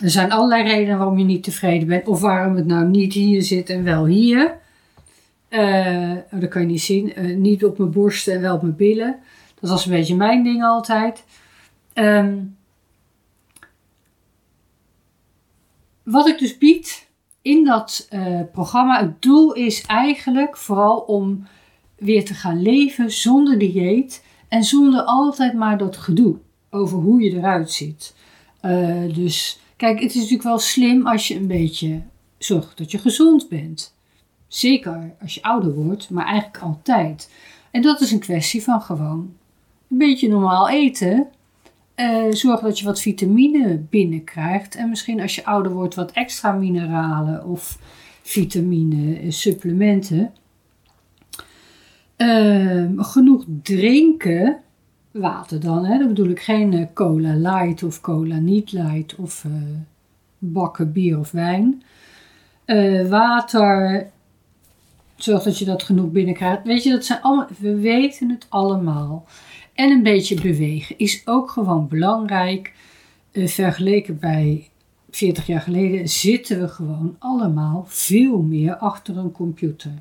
er 0.02 0.10
zijn 0.10 0.32
allerlei 0.32 0.64
redenen 0.64 0.98
waarom 0.98 1.18
je 1.18 1.24
niet 1.24 1.44
tevreden 1.44 1.88
bent. 1.88 2.08
Of 2.08 2.22
waarom 2.22 2.56
het 2.56 2.66
nou 2.66 2.88
niet 2.88 3.14
hier 3.14 3.42
zit 3.42 3.70
en 3.70 3.84
wel 3.84 4.06
hier. 4.06 4.58
Uh, 5.50 6.14
dat 6.32 6.50
kan 6.50 6.62
je 6.62 6.68
niet 6.68 6.82
zien. 6.82 7.20
Uh, 7.20 7.38
niet 7.38 7.66
op 7.66 7.78
mijn 7.78 7.92
borsten 7.92 8.34
en 8.34 8.42
wel 8.42 8.56
op 8.56 8.62
mijn 8.62 8.76
billen. 8.76 9.20
Dat 9.60 9.70
was 9.70 9.86
een 9.86 9.92
beetje 9.92 10.16
mijn 10.16 10.44
ding 10.44 10.64
altijd. 10.64 11.24
Um, 11.94 12.58
wat 16.04 16.28
ik 16.28 16.40
dus 16.40 16.58
bied 16.58 17.08
in 17.42 17.66
dat 17.66 18.10
programma, 18.52 19.00
het 19.00 19.22
doel 19.22 19.54
is 19.54 19.86
eigenlijk 19.86 20.58
vooral 20.58 20.98
om 20.98 21.48
weer 21.98 22.26
te 22.26 22.34
gaan 22.34 22.62
leven 22.62 23.12
zonder 23.12 23.60
dieet 23.60 24.24
en 24.48 24.64
zonder 24.64 25.02
altijd 25.02 25.54
maar 25.54 25.78
dat 25.78 25.98
gedoe 25.98 26.36
over 26.70 26.98
hoe 26.98 27.22
je 27.22 27.36
eruit 27.36 27.72
ziet. 27.72 28.16
Uh, 28.62 29.14
dus 29.16 29.60
kijk, 29.76 30.00
het 30.00 30.10
is 30.10 30.16
natuurlijk 30.16 30.44
wel 30.44 30.60
slim 30.60 31.08
als 31.08 31.28
je 31.28 31.36
een 31.36 31.48
beetje 31.48 32.02
zorgt 32.38 32.78
dat 32.78 32.92
je 32.92 32.98
gezond 32.98 33.50
bent. 33.50 33.96
Zeker 34.48 35.16
als 35.22 35.34
je 35.34 35.44
ouder 35.44 35.74
wordt, 35.74 36.10
maar 36.10 36.26
eigenlijk 36.26 36.64
altijd. 36.64 37.32
En 37.72 37.82
dat 37.82 38.02
is 38.02 38.12
een 38.12 38.20
kwestie 38.20 38.64
van 38.64 38.82
gewoon 38.82 39.34
een 39.90 39.98
beetje 39.98 40.30
normaal 40.30 40.70
eten. 40.70 41.28
Uh, 41.96 42.32
zorg 42.32 42.60
dat 42.60 42.80
je 42.80 42.86
wat 42.86 43.02
vitamine 43.02 43.78
binnenkrijgt. 43.90 44.76
En 44.76 44.90
misschien 44.90 45.22
als 45.22 45.36
je 45.36 45.46
ouder 45.46 45.72
wordt 45.72 45.96
wat 45.96 46.12
extra 46.12 46.52
mineralen 46.52 47.46
of 47.46 47.80
vitamine 48.22 49.32
supplementen. 49.32 50.34
Uh, 52.18 52.84
genoeg 52.96 53.46
drinken. 53.64 54.58
Water 55.12 55.60
dan, 55.60 55.86
hè? 55.86 55.98
dat 55.98 56.08
bedoel 56.08 56.30
ik 56.30 56.40
geen 56.40 56.74
uh, 56.74 56.86
cola 56.94 57.36
light 57.36 57.84
of 57.84 58.02
cola 58.02 58.38
niet 58.38 58.72
light 58.72 59.16
of 59.16 59.44
uh, 59.44 59.54
bakken 60.38 60.92
bier 60.92 61.20
of 61.20 61.32
wijn. 61.32 61.84
water, 63.10 64.08
zorg 65.16 65.44
dat 65.44 65.60
je 65.60 65.66
dat 65.66 65.84
genoeg 65.84 66.12
binnenkrijgt. 66.12 66.64
Weet 66.64 66.84
je, 66.84 66.92
dat 66.92 67.06
zijn 67.06 67.22
allemaal, 67.22 67.48
we 67.60 67.76
weten 67.76 68.30
het 68.30 68.46
allemaal. 68.50 69.26
En 69.74 69.92
een 69.92 70.04
beetje 70.04 70.42
bewegen 70.42 70.98
is 70.98 71.22
ook 71.26 71.52
gewoon 71.52 71.88
belangrijk. 71.88 72.74
Vergeleken 73.32 74.20
bij 74.20 74.70
40 75.10 75.48
jaar 75.48 75.62
geleden 75.62 76.10
zitten 76.10 76.60
we 76.60 76.68
gewoon 76.68 77.16
allemaal 77.20 77.86
veel 77.88 78.42
meer 78.42 78.76
achter 78.76 79.18
een 79.18 79.32
computer. 79.32 79.92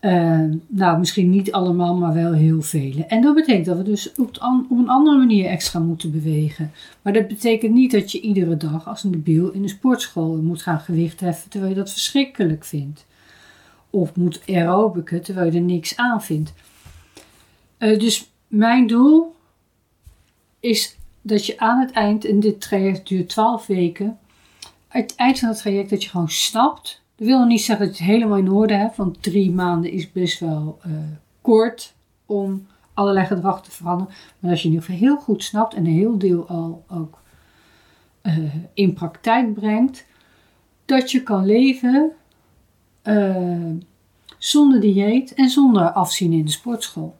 Uh, 0.00 0.44
nou, 0.66 0.98
misschien 0.98 1.30
niet 1.30 1.52
allemaal, 1.52 1.94
maar 1.96 2.14
wel 2.14 2.32
heel 2.32 2.62
vele. 2.62 3.04
En 3.04 3.22
dat 3.22 3.34
betekent 3.34 3.66
dat 3.66 3.76
we 3.76 3.82
dus 3.82 4.12
op, 4.12 4.36
een 4.70 4.88
andere 4.88 5.18
manier 5.18 5.46
extra 5.46 5.78
moeten 5.78 6.12
bewegen. 6.12 6.72
Maar 7.02 7.12
dat 7.12 7.28
betekent 7.28 7.72
niet 7.72 7.90
dat 7.90 8.12
je 8.12 8.20
iedere 8.20 8.56
dag 8.56 8.88
als 8.88 9.04
een 9.04 9.10
debiel 9.10 9.50
in 9.50 9.62
de 9.62 9.68
sportschool 9.68 10.36
moet 10.36 10.62
gaan 10.62 10.80
gewicht 10.80 11.20
heffen 11.20 11.50
terwijl 11.50 11.72
je 11.72 11.78
dat 11.78 11.92
verschrikkelijk 11.92 12.64
vindt. 12.64 13.06
Of 13.90 14.16
moet 14.16 14.42
aerobica 14.46 15.18
terwijl 15.18 15.52
je 15.52 15.58
er 15.58 15.64
niks 15.64 15.96
aan 15.96 16.22
vindt. 16.22 16.52
Uh, 17.78 17.98
dus 17.98 18.30
mijn 18.46 18.86
doel 18.86 19.34
is 20.60 20.96
dat 21.22 21.46
je 21.46 21.58
aan 21.58 21.80
het 21.80 21.90
eind, 21.90 22.24
en 22.24 22.40
dit 22.40 22.60
traject 22.60 23.08
duurt 23.08 23.28
12 23.28 23.66
weken, 23.66 24.18
het 24.88 25.14
eind 25.16 25.38
van 25.38 25.48
het 25.48 25.58
traject 25.58 25.90
dat 25.90 26.02
je 26.02 26.08
gewoon 26.08 26.30
snapt. 26.30 27.02
Dat 27.18 27.26
wil 27.26 27.38
nog 27.38 27.48
niet 27.48 27.62
zeggen 27.62 27.86
dat 27.86 27.98
je 27.98 28.04
het 28.04 28.12
helemaal 28.12 28.38
in 28.38 28.50
orde 28.50 28.74
hebt, 28.74 28.96
want 28.96 29.22
drie 29.22 29.50
maanden 29.50 29.90
is 29.90 30.12
best 30.12 30.40
wel 30.40 30.78
uh, 30.86 30.92
kort 31.40 31.94
om 32.26 32.66
allerlei 32.94 33.26
gedrag 33.26 33.62
te 33.62 33.70
veranderen. 33.70 34.14
Maar 34.38 34.50
als 34.50 34.62
je 34.62 34.68
in 34.68 34.74
ieder 34.74 34.86
geval 34.86 35.00
heel 35.06 35.16
goed 35.16 35.44
snapt 35.44 35.74
en 35.74 35.86
een 35.86 35.92
heel 35.92 36.18
deel 36.18 36.48
al 36.48 36.84
ook 36.88 37.22
uh, 38.22 38.54
in 38.74 38.92
praktijk 38.92 39.54
brengt, 39.54 40.06
dat 40.84 41.10
je 41.10 41.22
kan 41.22 41.46
leven 41.46 42.12
zonder 44.38 44.80
dieet 44.80 45.34
en 45.34 45.48
zonder 45.48 45.90
afzien 45.90 46.32
in 46.32 46.44
de 46.44 46.50
sportschool. 46.50 47.16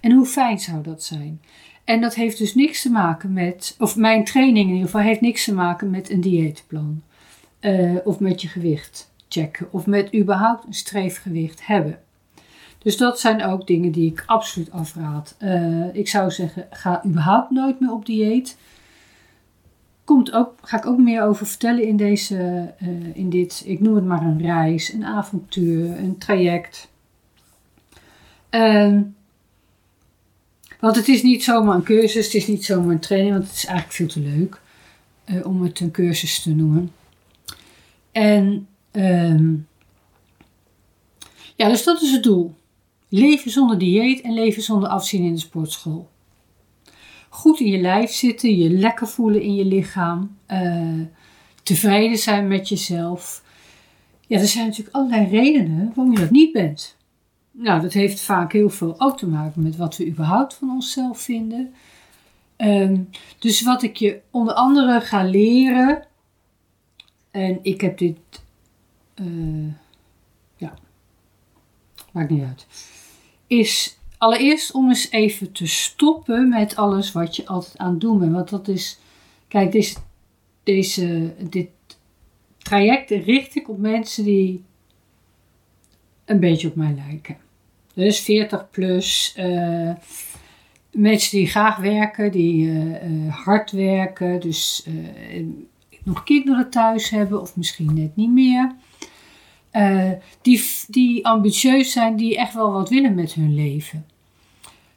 En 0.00 0.12
hoe 0.12 0.26
fijn 0.26 0.58
zou 0.58 0.82
dat 0.82 1.02
zijn? 1.02 1.40
En 1.84 2.00
dat 2.00 2.14
heeft 2.14 2.38
dus 2.38 2.54
niks 2.54 2.82
te 2.82 2.90
maken 2.90 3.32
met, 3.32 3.76
of 3.78 3.96
mijn 3.96 4.24
training 4.24 4.66
in 4.66 4.74
ieder 4.74 4.90
geval, 4.90 5.00
heeft 5.00 5.20
niks 5.20 5.44
te 5.44 5.54
maken 5.54 5.90
met 5.90 6.10
een 6.10 6.20
dieetplan. 6.20 7.02
Uh, 7.60 7.96
of 8.04 8.20
met 8.20 8.42
je 8.42 8.48
gewicht 8.48 9.10
checken. 9.28 9.72
Of 9.72 9.86
met 9.86 10.14
überhaupt 10.14 10.66
een 10.66 10.74
streefgewicht 10.74 11.66
hebben. 11.66 11.98
Dus 12.78 12.96
dat 12.96 13.20
zijn 13.20 13.44
ook 13.44 13.66
dingen 13.66 13.92
die 13.92 14.10
ik 14.10 14.22
absoluut 14.26 14.70
afraad. 14.70 15.36
Uh, 15.42 15.94
ik 15.94 16.08
zou 16.08 16.30
zeggen, 16.30 16.66
ga 16.70 17.04
überhaupt 17.04 17.50
nooit 17.50 17.80
meer 17.80 17.92
op 17.92 18.06
dieet. 18.06 18.56
Komt 20.04 20.32
ook, 20.32 20.52
ga 20.62 20.76
ik 20.76 20.86
ook 20.86 20.98
meer 20.98 21.22
over 21.22 21.46
vertellen 21.46 21.86
in, 21.86 21.96
deze, 21.96 22.74
uh, 22.82 23.16
in 23.16 23.30
dit, 23.30 23.62
ik 23.64 23.80
noem 23.80 23.94
het 23.94 24.04
maar 24.04 24.22
een 24.22 24.42
reis, 24.42 24.92
een 24.92 25.04
avontuur, 25.04 25.98
een 25.98 26.18
traject. 26.18 26.88
Uh, 28.50 29.00
want 30.80 30.96
het 30.96 31.08
is 31.08 31.22
niet 31.22 31.44
zomaar 31.44 31.74
een 31.74 31.82
cursus, 31.82 32.24
het 32.24 32.34
is 32.34 32.46
niet 32.46 32.64
zomaar 32.64 32.90
een 32.90 32.98
training, 32.98 33.32
want 33.32 33.46
het 33.46 33.56
is 33.56 33.66
eigenlijk 33.66 33.96
veel 33.96 34.08
te 34.08 34.20
leuk 34.20 34.60
om 35.44 35.62
het 35.62 35.80
een 35.80 35.90
cursus 35.90 36.42
te 36.42 36.54
noemen. 36.54 36.92
En 38.16 38.68
um, 38.92 39.68
ja, 41.56 41.68
dus 41.68 41.84
dat 41.84 42.02
is 42.02 42.12
het 42.12 42.22
doel. 42.22 42.54
Leven 43.08 43.50
zonder 43.50 43.78
dieet 43.78 44.20
en 44.20 44.34
leven 44.34 44.62
zonder 44.62 44.88
afzien 44.88 45.24
in 45.24 45.32
de 45.32 45.40
sportschool. 45.40 46.08
Goed 47.28 47.60
in 47.60 47.66
je 47.66 47.80
lijf 47.80 48.10
zitten, 48.10 48.56
je 48.56 48.70
lekker 48.70 49.06
voelen 49.06 49.42
in 49.42 49.54
je 49.54 49.64
lichaam, 49.64 50.36
uh, 50.48 51.00
tevreden 51.62 52.18
zijn 52.18 52.48
met 52.48 52.68
jezelf. 52.68 53.42
Ja, 54.26 54.38
er 54.38 54.46
zijn 54.46 54.66
natuurlijk 54.66 54.96
allerlei 54.96 55.26
redenen 55.26 55.92
waarom 55.94 56.12
je 56.12 56.20
dat 56.20 56.30
niet 56.30 56.52
bent. 56.52 56.96
Nou, 57.50 57.80
dat 57.80 57.92
heeft 57.92 58.20
vaak 58.20 58.52
heel 58.52 58.70
veel 58.70 58.94
ook 59.00 59.18
te 59.18 59.26
maken 59.26 59.62
met 59.62 59.76
wat 59.76 59.96
we 59.96 60.06
überhaupt 60.06 60.54
van 60.54 60.70
onszelf 60.70 61.20
vinden. 61.20 61.74
Um, 62.56 63.08
dus 63.38 63.62
wat 63.62 63.82
ik 63.82 63.96
je 63.96 64.20
onder 64.30 64.54
andere 64.54 65.00
ga 65.00 65.24
leren, 65.24 66.06
en 67.36 67.58
ik 67.62 67.80
heb 67.80 67.98
dit, 67.98 68.18
uh, 69.14 69.72
ja, 70.56 70.74
maakt 72.12 72.30
niet 72.30 72.42
uit, 72.42 72.66
is 73.46 73.98
allereerst 74.18 74.72
om 74.72 74.88
eens 74.88 75.10
even 75.10 75.52
te 75.52 75.66
stoppen 75.66 76.48
met 76.48 76.76
alles 76.76 77.12
wat 77.12 77.36
je 77.36 77.46
altijd 77.46 77.78
aan 77.78 77.90
het 77.90 78.00
doen 78.00 78.18
bent. 78.18 78.32
Want 78.32 78.48
dat 78.48 78.68
is, 78.68 78.98
kijk, 79.48 79.72
deze, 79.72 79.96
deze, 80.62 81.34
dit 81.48 81.68
traject 82.58 83.10
richt 83.10 83.56
ik 83.56 83.68
op 83.68 83.78
mensen 83.78 84.24
die 84.24 84.64
een 86.24 86.40
beetje 86.40 86.68
op 86.68 86.74
mij 86.74 86.94
lijken. 86.94 87.36
Dus 87.94 88.20
40 88.20 88.70
plus. 88.70 89.34
Uh, 89.38 89.94
mensen 90.90 91.38
die 91.38 91.46
graag 91.46 91.76
werken, 91.76 92.32
die 92.32 92.66
uh, 92.66 93.34
hard 93.34 93.70
werken, 93.70 94.40
dus 94.40 94.86
nog 96.06 96.22
kinderen 96.24 96.70
thuis 96.70 97.10
hebben 97.10 97.40
of 97.40 97.56
misschien 97.56 97.94
net 97.94 98.16
niet 98.16 98.30
meer. 98.30 98.74
die, 100.42 100.64
die 100.88 101.26
ambitieus 101.26 101.92
zijn, 101.92 102.16
die 102.16 102.38
echt 102.38 102.54
wel 102.54 102.72
wat 102.72 102.88
willen 102.88 103.14
met 103.14 103.32
hun 103.32 103.54
leven. 103.54 104.06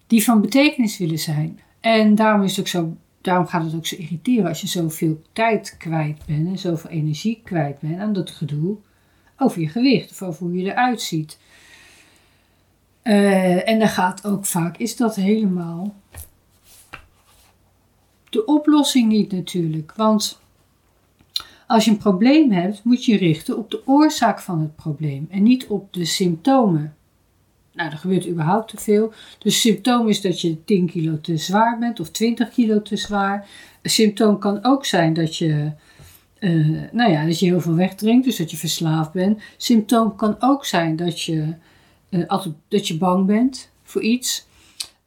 Die 0.07 0.23
van 0.23 0.41
betekenis 0.41 0.97
willen 0.97 1.19
zijn. 1.19 1.59
En 1.79 2.15
daarom, 2.15 2.43
is 2.43 2.49
het 2.49 2.59
ook 2.59 2.67
zo, 2.67 2.97
daarom 3.21 3.47
gaat 3.47 3.63
het 3.63 3.75
ook 3.75 3.85
zo 3.85 3.95
irriteren 3.95 4.47
als 4.47 4.61
je 4.61 4.67
zoveel 4.67 5.21
tijd 5.33 5.75
kwijt 5.77 6.25
bent 6.25 6.47
en 6.47 6.57
zoveel 6.57 6.89
energie 6.89 7.41
kwijt 7.43 7.79
bent 7.79 7.99
aan 7.99 8.13
dat 8.13 8.29
gedoe 8.29 8.77
over 9.37 9.61
je 9.61 9.69
gewicht 9.69 10.11
of 10.11 10.21
over 10.21 10.45
hoe 10.45 10.55
je 10.55 10.71
eruit 10.71 11.01
ziet. 11.01 11.37
Uh, 13.03 13.67
en 13.69 13.79
dan 13.79 13.87
gaat 13.87 14.25
ook 14.25 14.45
vaak, 14.45 14.77
is 14.77 14.95
dat 14.95 15.15
helemaal 15.15 15.95
de 18.29 18.45
oplossing 18.45 19.07
niet 19.09 19.31
natuurlijk. 19.31 19.93
Want 19.95 20.41
als 21.69 21.85
je 21.85 21.91
een 21.91 21.97
probleem 21.97 22.51
hebt, 22.51 22.83
moet 22.83 23.05
je 23.05 23.11
je 23.11 23.17
richten 23.17 23.57
op 23.57 23.71
de 23.71 23.81
oorzaak 23.85 24.39
van 24.39 24.61
het 24.61 24.75
probleem 24.75 25.27
en 25.29 25.43
niet 25.43 25.67
op 25.67 25.93
de 25.93 26.05
symptomen. 26.05 26.95
Nou, 27.73 27.91
er 27.91 27.97
gebeurt 27.97 28.27
überhaupt 28.27 28.69
te 28.69 28.77
veel. 28.77 29.13
Dus 29.39 29.61
symptoom 29.61 30.07
is 30.07 30.21
dat 30.21 30.41
je 30.41 30.63
10 30.63 30.88
kilo 30.88 31.21
te 31.21 31.38
zwaar 31.38 31.79
bent 31.79 31.99
of 31.99 32.09
20 32.09 32.49
kilo 32.49 32.81
te 32.81 32.97
zwaar. 32.97 33.47
Een 33.81 33.89
symptoom 33.89 34.39
kan 34.39 34.63
ook 34.63 34.85
zijn 34.85 35.13
dat 35.13 35.38
je, 35.38 35.71
uh, 36.39 36.81
nou 36.91 37.11
ja, 37.11 37.25
dat 37.25 37.39
je 37.39 37.45
heel 37.45 37.61
veel 37.61 37.75
wegdrinkt, 37.75 38.25
dus 38.25 38.38
dat 38.38 38.51
je 38.51 38.57
verslaafd 38.57 39.11
bent. 39.11 39.41
Symptoom 39.57 40.15
kan 40.15 40.35
ook 40.39 40.65
zijn 40.65 40.95
dat 40.95 41.21
je 41.21 41.53
uh, 42.09 42.27
altijd 42.27 42.55
dat 42.67 42.88
je 42.88 42.97
bang 42.97 43.25
bent 43.25 43.69
voor 43.83 44.01
iets. 44.01 44.47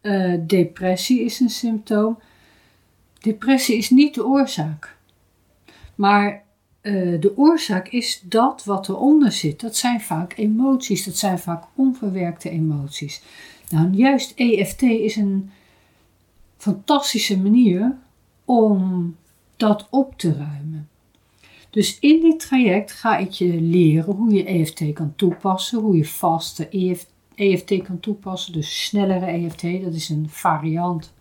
Uh, 0.02 0.34
depressie 0.46 1.24
is 1.24 1.40
een 1.40 1.50
symptoom. 1.50 2.18
Depressie 3.20 3.76
is 3.76 3.90
niet 3.90 4.14
de 4.14 4.26
oorzaak. 4.26 4.96
Maar 5.94 6.50
uh, 6.82 7.20
de 7.20 7.36
oorzaak 7.36 7.88
is 7.88 8.22
dat 8.24 8.64
wat 8.64 8.88
eronder 8.88 9.32
zit. 9.32 9.60
Dat 9.60 9.76
zijn 9.76 10.00
vaak 10.00 10.36
emoties, 10.36 11.04
dat 11.04 11.16
zijn 11.16 11.38
vaak 11.38 11.64
onverwerkte 11.74 12.50
emoties. 12.50 13.22
Nou, 13.68 13.90
juist 13.90 14.32
EFT 14.36 14.82
is 14.82 15.16
een 15.16 15.50
fantastische 16.56 17.38
manier 17.38 17.96
om 18.44 19.16
dat 19.56 19.86
op 19.90 20.18
te 20.18 20.32
ruimen. 20.32 20.88
Dus 21.70 21.98
in 21.98 22.20
dit 22.20 22.40
traject 22.40 22.92
ga 22.92 23.16
ik 23.16 23.30
je 23.30 23.60
leren 23.60 24.14
hoe 24.14 24.32
je 24.34 24.44
EFT 24.44 24.92
kan 24.92 25.12
toepassen, 25.16 25.80
hoe 25.80 25.96
je 25.96 26.04
vaste 26.04 26.68
EFT 27.34 27.82
kan 27.82 28.00
toepassen, 28.00 28.52
dus 28.52 28.84
snellere 28.84 29.26
EFT, 29.26 29.62
dat 29.62 29.94
is 29.94 30.08
een 30.08 30.28
variant 30.28 31.12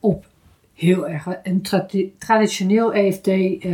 op 0.00 0.26
heel 0.82 1.08
erg 1.08 1.26
een 1.42 1.62
traditioneel 2.18 2.92
EFT. 2.92 3.26
Uh, 3.26 3.64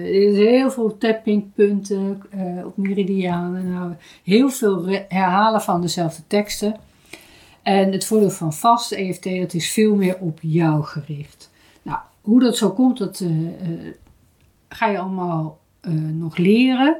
er 0.00 0.28
is 0.28 0.36
heel 0.36 0.70
veel 0.70 0.98
tappingpunten 0.98 2.22
uh, 2.34 2.66
op 2.66 2.76
meridianen, 2.76 3.72
nou, 3.72 3.92
heel 4.24 4.50
veel 4.50 4.86
herhalen 5.08 5.60
van 5.60 5.80
dezelfde 5.80 6.22
teksten. 6.26 6.76
En 7.62 7.92
het 7.92 8.06
voordeel 8.06 8.30
van 8.30 8.52
vaste 8.52 8.96
EFT, 8.96 9.24
dat 9.24 9.54
is 9.54 9.70
veel 9.72 9.94
meer 9.94 10.18
op 10.18 10.38
jou 10.42 10.82
gericht. 10.84 11.50
Nou, 11.82 11.98
hoe 12.20 12.40
dat 12.40 12.56
zo 12.56 12.70
komt, 12.70 12.98
dat 12.98 13.20
uh, 13.20 13.48
ga 14.68 14.86
je 14.86 14.98
allemaal 14.98 15.58
nog 16.12 16.36
leren. 16.36 16.96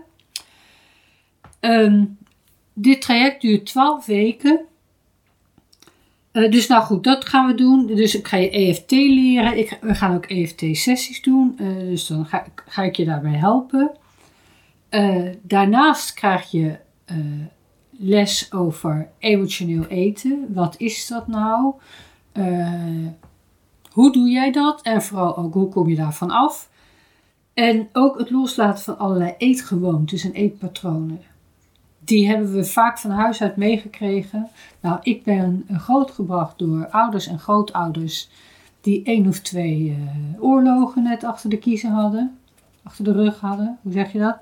Um, 1.61 2.19
dit 2.73 3.01
traject 3.01 3.41
duurt 3.41 3.67
12 3.67 4.07
weken. 4.07 4.61
Uh, 6.37 6.51
dus 6.51 6.67
nou 6.67 6.83
goed, 6.83 7.05
dat 7.05 7.29
gaan 7.29 7.47
we 7.47 7.55
doen. 7.55 7.87
Dus 7.87 8.15
ik 8.15 8.29
ga 8.29 8.37
je 8.37 8.51
EFT 8.51 8.91
leren. 8.91 9.59
Ik, 9.59 9.79
we 9.81 9.95
gaan 9.95 10.15
ook 10.15 10.27
EFT-sessies 10.27 11.23
doen. 11.23 11.59
Uh, 11.61 11.79
dus 11.79 12.07
dan 12.07 12.27
ga, 12.27 12.47
ga, 12.67 12.83
ik 12.83 12.97
je 12.97 13.05
daarbij 13.05 13.37
helpen. 13.37 13.91
Uh, 14.91 15.29
daarnaast 15.43 16.15
krijg 16.15 16.51
je 16.51 16.77
les 17.91 18.53
over 18.53 19.09
emotioneel 19.19 19.87
eten. 19.87 20.47
Wat 20.49 20.75
is 20.79 21.07
dat 21.07 21.27
nou? 21.27 21.75
hoe 23.91 24.13
doe 24.13 24.29
jij 24.29 24.53
dat? 24.53 24.83
En 24.83 25.03
vooral 25.03 25.37
ook 25.37 25.55
hoe 25.55 25.69
kom 25.69 25.89
je 25.89 25.97
daarvan 25.97 26.31
af? 26.31 26.71
En 27.55 27.89
ook 27.93 28.19
het 28.19 28.31
loslaten 28.31 28.85
van 28.85 28.99
allerlei 28.99 29.35
eetgewoontes 29.39 30.25
en 30.25 30.33
eetpatronen 30.33 31.21
die 32.07 32.29
hebben 32.29 32.53
we 32.53 32.65
vaak 32.65 32.99
van 32.99 33.11
huis 33.11 33.43
uit 33.43 33.57
meegekregen. 33.57 34.49
Nou, 34.81 34.99
ik 35.03 35.23
ben 35.23 35.67
grootgebracht 35.73 36.59
door 36.59 36.89
ouders 36.91 37.27
en 37.27 37.39
grootouders 37.39 38.31
die 38.81 39.03
één 39.03 39.27
of 39.27 39.41
twee 39.41 39.89
uh, 39.89 40.43
oorlogen 40.43 41.03
net 41.03 41.25
achter 41.25 41.51
de 41.51 41.59
kiezen 41.59 41.91
hadden. 41.91 42.39
Achter 42.83 43.05
de 43.05 43.13
rug 43.13 43.41
hadden, 43.41 43.79
hoe 43.83 43.93
zeg 43.93 44.13
je 44.13 44.19
dat? 44.19 44.39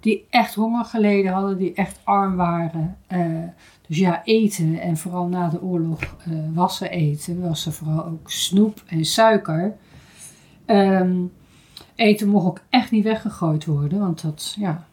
Die 0.00 0.26
echt 0.30 0.54
honger 0.54 0.84
geleden 0.84 1.32
hadden, 1.32 1.58
die 1.58 1.74
echt 1.74 2.00
arm 2.04 2.36
waren. 2.36 2.96
Uh, 3.12 3.44
dus 3.88 3.98
ja, 3.98 4.24
eten 4.24 4.80
en 4.80 4.96
vooral 4.96 5.26
na 5.26 5.48
de 5.48 5.62
oorlog 5.62 6.00
uh, 6.28 6.38
was 6.54 6.80
er 6.80 6.90
eten. 6.90 7.48
Was 7.48 7.66
er 7.66 7.72
vooral 7.72 8.04
ook 8.04 8.30
snoep 8.30 8.82
en 8.86 9.04
suiker. 9.04 9.76
Um, 10.66 11.32
eten 11.94 12.28
mocht 12.28 12.46
ook 12.46 12.60
echt 12.70 12.90
niet 12.90 13.04
weggegooid 13.04 13.64
worden, 13.64 13.98
want 13.98 14.22
dat, 14.22 14.56
ja, 14.58 14.86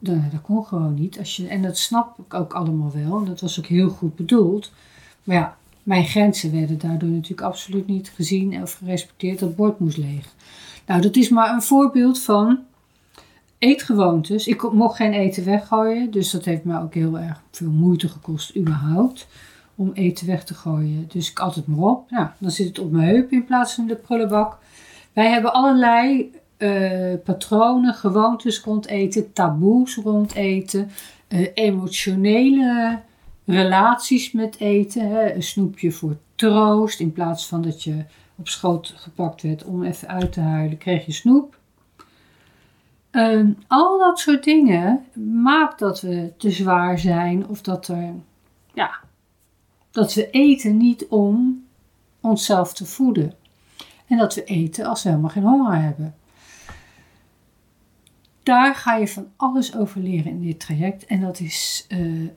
dat, 0.00 0.42
kon 0.42 0.64
gewoon 0.64 0.94
niet. 0.94 1.18
Als 1.18 1.36
je, 1.36 1.48
en 1.48 1.62
dat 1.62 1.78
snap 1.78 2.18
ik 2.18 2.34
ook 2.34 2.52
allemaal 2.52 2.92
wel. 2.94 3.24
Dat 3.24 3.40
was 3.40 3.58
ook 3.58 3.66
heel 3.66 3.88
goed 3.88 4.16
bedoeld. 4.16 4.72
Maar 5.24 5.36
ja, 5.36 5.56
mijn 5.82 6.04
grenzen 6.04 6.52
werden 6.52 6.78
daardoor 6.78 7.08
natuurlijk 7.08 7.40
absoluut 7.40 7.86
niet 7.86 8.12
gezien 8.14 8.62
of 8.62 8.72
gerespecteerd. 8.72 9.38
Dat 9.38 9.56
bord 9.56 9.78
moest 9.78 9.96
leeg. 9.96 10.34
Nou, 10.86 11.00
dat 11.00 11.16
is 11.16 11.28
maar 11.28 11.54
een 11.54 11.62
voorbeeld 11.62 12.20
van 12.20 12.58
eetgewoontes. 13.58 14.46
Ik 14.46 14.72
mocht 14.72 14.96
geen 14.96 15.12
eten 15.12 15.44
weggooien. 15.44 16.10
Dus 16.10 16.30
dat 16.30 16.44
heeft 16.44 16.64
me 16.64 16.80
ook 16.80 16.94
heel 16.94 17.18
erg 17.18 17.42
veel 17.50 17.70
moeite 17.70 18.08
gekost 18.08 18.56
überhaupt. 18.56 19.28
Om 19.74 19.90
eten 19.92 20.26
weg 20.26 20.44
te 20.44 20.54
gooien. 20.54 21.04
Dus 21.08 21.30
ik 21.30 21.38
altijd 21.38 21.66
maar 21.66 21.88
op. 21.88 22.10
Nou, 22.10 22.28
dan 22.38 22.50
zit 22.50 22.68
het 22.68 22.78
op 22.78 22.90
mijn 22.90 23.08
heup 23.08 23.32
in 23.32 23.44
plaats 23.44 23.74
van 23.74 23.86
de 23.86 23.96
prullenbak. 23.96 24.58
Wij 25.12 25.30
hebben 25.30 25.52
allerlei 25.52 26.30
uh, 26.60 27.14
patronen, 27.24 27.94
gewoontes 27.94 28.60
rond 28.60 28.86
eten, 28.86 29.32
taboes 29.32 29.96
rond 29.96 30.34
eten, 30.34 30.90
uh, 31.28 31.48
emotionele 31.54 33.00
relaties 33.44 34.32
met 34.32 34.58
eten. 34.58 35.34
Een 35.34 35.42
snoepje 35.42 35.92
voor 35.92 36.16
troost. 36.34 37.00
In 37.00 37.12
plaats 37.12 37.46
van 37.46 37.62
dat 37.62 37.82
je 37.82 38.04
op 38.36 38.48
schoot 38.48 38.94
gepakt 38.96 39.42
werd 39.42 39.64
om 39.64 39.84
even 39.84 40.08
uit 40.08 40.32
te 40.32 40.40
huilen, 40.40 40.78
kreeg 40.78 41.06
je 41.06 41.12
snoep. 41.12 41.58
Uh, 43.12 43.48
al 43.66 43.98
dat 43.98 44.18
soort 44.18 44.44
dingen 44.44 45.04
maakt 45.42 45.78
dat 45.78 46.00
we 46.00 46.32
te 46.36 46.50
zwaar 46.50 46.98
zijn 46.98 47.48
of 47.48 47.60
dat, 47.62 47.88
er, 47.88 48.14
ja, 48.74 48.90
dat 49.90 50.14
we 50.14 50.30
eten 50.30 50.76
niet 50.76 51.06
om 51.08 51.64
onszelf 52.20 52.72
te 52.72 52.86
voeden. 52.86 53.34
En 54.06 54.18
dat 54.18 54.34
we 54.34 54.44
eten 54.44 54.86
als 54.86 55.02
we 55.02 55.08
helemaal 55.08 55.30
geen 55.30 55.42
honger 55.42 55.82
hebben 55.82 56.14
daar 58.50 58.74
ga 58.74 58.96
je 58.96 59.08
van 59.08 59.26
alles 59.36 59.76
over 59.76 60.00
leren 60.00 60.30
in 60.30 60.42
dit 60.42 60.60
traject. 60.60 61.06
En 61.06 61.20
dat 61.20 61.40
is 61.40 61.86
uh, 61.88 62.28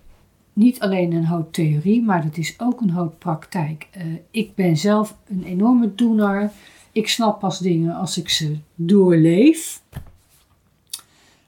niet 0.53 0.79
alleen 0.79 1.11
een 1.11 1.25
hoop 1.25 1.53
theorie, 1.53 2.03
maar 2.03 2.23
dat 2.23 2.37
is 2.37 2.55
ook 2.57 2.81
een 2.81 2.89
hoop 2.89 3.19
praktijk. 3.19 3.87
Uh, 3.97 4.03
ik 4.31 4.55
ben 4.55 4.77
zelf 4.77 5.17
een 5.27 5.43
enorme 5.43 5.95
doener. 5.95 6.51
Ik 6.91 7.07
snap 7.07 7.39
pas 7.39 7.59
dingen 7.59 7.95
als 7.95 8.17
ik 8.17 8.29
ze 8.29 8.57
doorleef. 8.75 9.81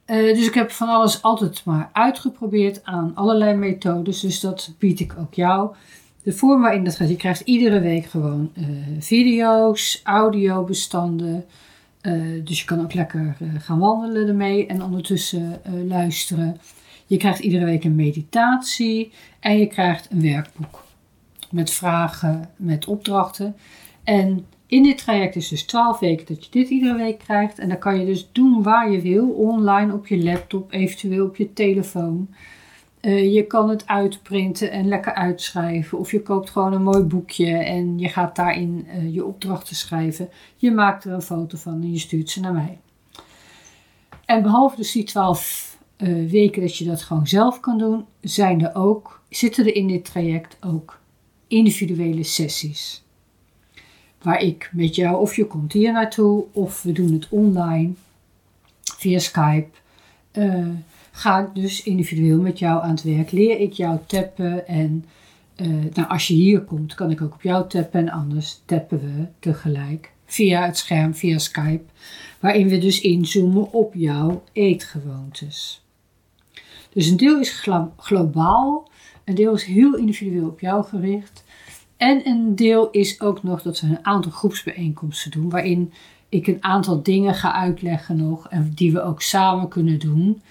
Uh, 0.05 0.35
dus 0.35 0.47
ik 0.47 0.53
heb 0.53 0.71
van 0.71 0.87
alles 0.87 1.21
altijd 1.21 1.65
maar 1.65 1.89
uitgeprobeerd 1.93 2.83
aan 2.83 3.11
allerlei 3.15 3.53
methodes. 3.53 4.19
Dus 4.19 4.39
dat 4.39 4.73
bied 4.77 4.99
ik 4.99 5.15
ook 5.19 5.33
jou. 5.33 5.75
De 6.23 6.33
vorm 6.33 6.61
waarin 6.61 6.83
dat 6.83 6.95
gaat, 6.95 7.09
je 7.09 7.15
krijgt 7.15 7.41
iedere 7.41 7.79
week 7.79 8.05
gewoon 8.05 8.51
video's, 8.99 10.01
audiobestanden. 10.03 11.45
Uh, 12.07 12.45
dus 12.45 12.59
je 12.59 12.65
kan 12.65 12.81
ook 12.81 12.93
lekker 12.93 13.37
uh, 13.41 13.49
gaan 13.57 13.79
wandelen 13.79 14.27
ermee 14.27 14.65
en 14.65 14.83
ondertussen 14.83 15.61
uh, 15.67 15.89
luisteren. 15.89 16.57
Je 17.05 17.17
krijgt 17.17 17.39
iedere 17.39 17.65
week 17.65 17.83
een 17.83 17.95
meditatie 17.95 19.11
en 19.39 19.57
je 19.57 19.67
krijgt 19.67 20.11
een 20.11 20.21
werkboek 20.21 20.83
met 21.51 21.71
vragen, 21.71 22.49
met 22.55 22.87
opdrachten. 22.87 23.55
En 24.03 24.45
in 24.67 24.83
dit 24.83 24.97
traject 24.97 25.35
is 25.35 25.47
dus 25.47 25.63
12 25.63 25.99
weken 25.99 26.25
dat 26.25 26.45
je 26.45 26.51
dit 26.51 26.69
iedere 26.69 26.95
week 26.95 27.19
krijgt. 27.19 27.59
En 27.59 27.69
dan 27.69 27.77
kan 27.77 27.99
je 27.99 28.05
dus 28.05 28.29
doen 28.31 28.63
waar 28.63 28.91
je 28.91 29.01
wil, 29.01 29.29
online 29.29 29.93
op 29.93 30.07
je 30.07 30.23
laptop, 30.23 30.71
eventueel 30.71 31.25
op 31.25 31.35
je 31.35 31.53
telefoon. 31.53 32.29
Uh, 33.05 33.33
je 33.33 33.43
kan 33.43 33.69
het 33.69 33.87
uitprinten 33.87 34.71
en 34.71 34.87
lekker 34.87 35.13
uitschrijven. 35.13 35.97
Of 35.97 36.11
je 36.11 36.21
koopt 36.21 36.49
gewoon 36.49 36.73
een 36.73 36.83
mooi 36.83 37.03
boekje 37.03 37.57
en 37.57 37.99
je 37.99 38.09
gaat 38.09 38.35
daarin 38.35 38.87
uh, 38.87 39.13
je 39.13 39.25
opdrachten 39.25 39.75
schrijven. 39.75 40.29
Je 40.55 40.71
maakt 40.71 41.03
er 41.03 41.11
een 41.11 41.21
foto 41.21 41.57
van 41.57 41.73
en 41.73 41.91
je 41.91 41.99
stuurt 41.99 42.29
ze 42.29 42.39
naar 42.39 42.53
mij. 42.53 42.79
En 44.25 44.41
behalve 44.41 44.75
dus 44.75 44.91
die 44.91 45.03
12 45.03 45.77
uh, 45.97 46.23
eh, 46.23 46.31
weken 46.31 46.61
dat 46.61 46.77
je 46.77 46.85
dat 46.85 47.01
gewoon 47.01 47.27
zelf 47.27 47.59
kan 47.59 47.77
doen, 47.77 48.05
zijn 48.21 48.63
er 48.63 48.75
ook, 48.75 49.21
zitten 49.29 49.65
er 49.65 49.75
in 49.75 49.87
dit 49.87 50.05
traject 50.05 50.57
ook 50.61 50.99
individuele 51.47 52.23
sessies. 52.23 53.03
Waar 54.21 54.39
ik 54.39 54.69
met 54.73 54.95
jou, 54.95 55.21
of 55.21 55.35
je 55.35 55.45
komt 55.45 55.73
hier 55.73 55.91
naartoe, 55.91 56.45
of 56.51 56.81
we 56.81 56.91
doen 56.91 57.11
het 57.13 57.27
online 57.29 57.93
via 58.97 59.19
Skype 59.19 59.69
ga 61.11 61.39
ik 61.39 61.55
dus 61.55 61.83
individueel 61.83 62.41
met 62.41 62.59
jou 62.59 62.83
aan 62.83 62.89
het 62.89 63.03
werk. 63.03 63.31
Leer 63.31 63.59
ik 63.59 63.73
jou 63.73 63.99
tappen 64.05 64.67
en 64.67 65.05
uh, 65.61 65.67
nou, 65.93 66.09
als 66.09 66.27
je 66.27 66.33
hier 66.33 66.61
komt, 66.61 66.93
kan 66.93 67.11
ik 67.11 67.21
ook 67.21 67.33
op 67.33 67.41
jou 67.41 67.69
tappen 67.69 67.99
en 67.99 68.09
anders 68.09 68.61
tappen 68.65 68.99
we 68.99 69.25
tegelijk 69.39 70.11
via 70.25 70.65
het 70.65 70.77
scherm, 70.77 71.15
via 71.15 71.37
Skype, 71.37 71.83
waarin 72.39 72.67
we 72.67 72.77
dus 72.77 73.01
inzoomen 73.01 73.71
op 73.71 73.93
jouw 73.93 74.43
eetgewoontes. 74.51 75.83
Dus 76.93 77.07
een 77.07 77.17
deel 77.17 77.39
is 77.39 77.67
globaal, 77.97 78.89
een 79.23 79.35
deel 79.35 79.53
is 79.53 79.63
heel 79.63 79.95
individueel 79.95 80.47
op 80.47 80.59
jou 80.59 80.85
gericht. 80.85 81.43
En 81.97 82.27
een 82.27 82.55
deel 82.55 82.89
is 82.89 83.21
ook 83.21 83.43
nog 83.43 83.61
dat 83.61 83.79
we 83.79 83.87
een 83.87 84.05
aantal 84.05 84.31
groepsbijeenkomsten 84.31 85.31
doen, 85.31 85.49
waarin 85.49 85.93
ik 86.35 86.47
een 86.47 86.63
aantal 86.63 87.03
dingen 87.03 87.33
ga 87.33 87.53
uitleggen 87.53 88.15
nog 88.15 88.49
en 88.49 88.71
die 88.75 88.91
we 88.91 89.01
ook 89.01 89.21
samen 89.21 89.67
kunnen 89.67 89.99
doen. 89.99 90.41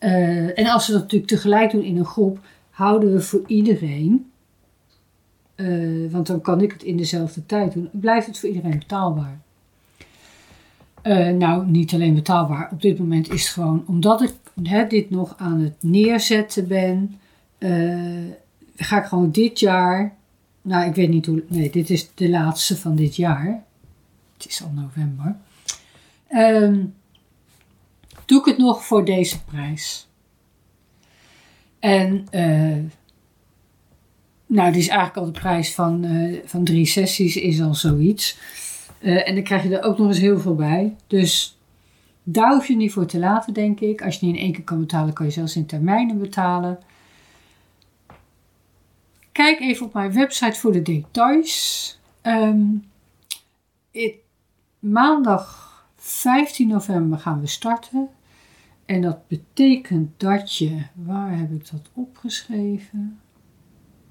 Uh, 0.00 0.58
en 0.58 0.66
als 0.66 0.86
we 0.86 0.92
dat 0.92 1.02
natuurlijk 1.02 1.30
tegelijk 1.30 1.70
doen 1.70 1.82
in 1.82 1.96
een 1.96 2.04
groep, 2.04 2.38
houden 2.70 3.12
we 3.12 3.20
voor 3.20 3.42
iedereen, 3.46 4.30
uh, 5.56 6.12
want 6.12 6.26
dan 6.26 6.40
kan 6.40 6.60
ik 6.60 6.72
het 6.72 6.82
in 6.82 6.96
dezelfde 6.96 7.46
tijd 7.46 7.72
doen, 7.72 7.88
blijft 7.92 8.26
het 8.26 8.38
voor 8.38 8.48
iedereen 8.48 8.78
betaalbaar. 8.78 9.40
Uh, 11.02 11.28
nou, 11.28 11.66
niet 11.66 11.94
alleen 11.94 12.14
betaalbaar. 12.14 12.68
Op 12.72 12.82
dit 12.82 12.98
moment 12.98 13.32
is 13.32 13.42
het 13.42 13.52
gewoon 13.52 13.84
omdat 13.86 14.22
ik 14.22 14.32
hè, 14.62 14.86
dit 14.86 15.10
nog 15.10 15.34
aan 15.36 15.60
het 15.60 15.74
neerzetten 15.80 16.68
ben. 16.68 17.18
ga 18.76 18.98
ik 18.98 19.04
gewoon 19.04 19.30
dit 19.30 19.60
jaar. 19.60 20.14
Nou, 20.62 20.88
ik 20.88 20.94
weet 20.94 21.08
niet 21.08 21.26
hoe. 21.26 21.42
Nee, 21.48 21.70
dit 21.70 21.90
is 21.90 22.10
de 22.14 22.30
laatste 22.30 22.76
van 22.76 22.96
dit 22.96 23.16
jaar. 23.16 23.62
Het 24.42 24.52
is 24.52 24.62
al 24.62 24.70
november. 24.74 25.36
Um, 26.30 26.94
doe 28.24 28.38
ik 28.40 28.44
het 28.44 28.58
nog 28.58 28.84
voor 28.84 29.04
deze 29.04 29.44
prijs. 29.44 30.08
En 31.78 32.26
uh, 32.32 32.84
Nou, 34.46 34.72
die 34.72 34.80
is 34.80 34.88
eigenlijk 34.88 35.16
al 35.16 35.32
de 35.32 35.40
prijs 35.40 35.74
van, 35.74 36.04
eh, 36.04 36.40
van 36.44 36.64
drie 36.64 36.86
sessies, 36.86 37.36
is 37.36 37.60
al 37.60 37.74
zoiets. 37.74 38.38
Eh, 38.98 39.28
en 39.28 39.34
dan 39.34 39.44
krijg 39.44 39.62
je 39.62 39.78
er 39.78 39.84
ook 39.84 39.98
nog 39.98 40.08
eens 40.08 40.18
heel 40.18 40.38
veel 40.38 40.54
bij. 40.54 40.96
Dus 41.06 41.58
daar 42.22 42.52
hoef 42.52 42.66
je 42.66 42.76
niet 42.76 42.92
voor 42.92 43.06
te 43.06 43.18
laten, 43.18 43.54
denk 43.54 43.80
ik. 43.80 44.02
Als 44.02 44.20
je 44.20 44.26
niet 44.26 44.34
in 44.34 44.42
één 44.42 44.52
keer 44.52 44.64
kan 44.64 44.80
betalen, 44.80 45.14
kan 45.14 45.26
je 45.26 45.32
zelfs 45.32 45.56
in 45.56 45.66
termijnen 45.66 46.18
betalen. 46.18 46.78
Kijk 49.32 49.60
even 49.60 49.86
op 49.86 49.92
mijn 49.92 50.12
website 50.12 50.58
voor 50.58 50.72
de 50.72 50.82
details. 50.82 51.98
Um, 52.22 52.90
maandag 54.82 55.72
15 55.96 56.68
november 56.68 57.18
gaan 57.18 57.40
we 57.40 57.46
starten. 57.46 58.08
En 58.84 59.02
dat 59.02 59.28
betekent 59.28 60.20
dat 60.20 60.56
je, 60.56 60.82
waar 60.94 61.38
heb 61.38 61.52
ik 61.52 61.70
dat 61.70 61.90
opgeschreven? 61.94 63.20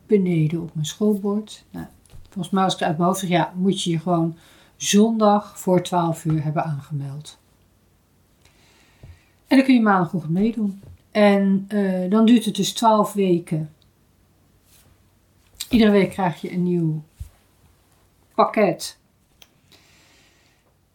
Beneden 0.05 0.62
op 0.62 0.73
mijn 0.73 0.86
schoolbord. 0.86 1.65
Nou, 1.71 1.86
volgens 2.29 2.49
mij 2.53 2.63
als 2.63 2.73
ik 2.73 2.79
het 2.79 2.88
uit 2.88 2.97
mijn 2.97 3.10
hoofd 3.10 3.21
zeg, 3.21 3.29
ja, 3.29 3.53
moet 3.55 3.84
je 3.84 3.89
je 3.89 3.99
gewoon 3.99 4.38
zondag 4.75 5.60
voor 5.60 5.84
12 5.84 6.25
uur 6.25 6.43
hebben 6.43 6.63
aangemeld. 6.63 7.39
En 9.47 9.57
dan 9.57 9.65
kun 9.65 9.75
je 9.75 9.81
maandagochtend 9.81 10.34
meedoen. 10.34 10.81
En 11.12 11.67
uh, 11.69 12.10
dan 12.10 12.25
duurt 12.25 12.45
het 12.45 12.55
dus 12.55 12.73
12 12.73 13.13
weken. 13.13 13.73
Iedere 15.69 15.91
week 15.91 16.10
krijg 16.10 16.41
je 16.41 16.53
een 16.53 16.63
nieuw 16.63 17.03
pakket. 18.36 18.99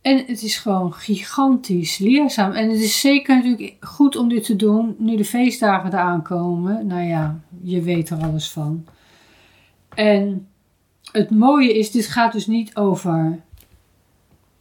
En 0.07 0.25
het 0.27 0.42
is 0.42 0.59
gewoon 0.59 0.92
gigantisch 0.92 1.99
leerzaam. 1.99 2.53
En 2.53 2.71
het 2.71 2.81
is 2.81 3.01
zeker 3.01 3.37
natuurlijk 3.37 3.77
goed 3.81 4.16
om 4.16 4.29
dit 4.29 4.45
te 4.45 4.57
doen 4.57 4.97
nu 4.99 5.16
de 5.16 5.25
feestdagen 5.25 5.92
eraan 5.92 6.23
komen. 6.23 6.87
Nou 6.87 7.03
ja, 7.03 7.40
je 7.62 7.83
weet 7.83 8.11
er 8.11 8.19
alles 8.19 8.51
van. 8.51 8.87
En 9.95 10.49
het 11.12 11.31
mooie 11.31 11.79
is, 11.79 11.90
dit 11.90 12.07
gaat 12.07 12.33
dus 12.33 12.47
niet 12.47 12.77
over 12.77 13.38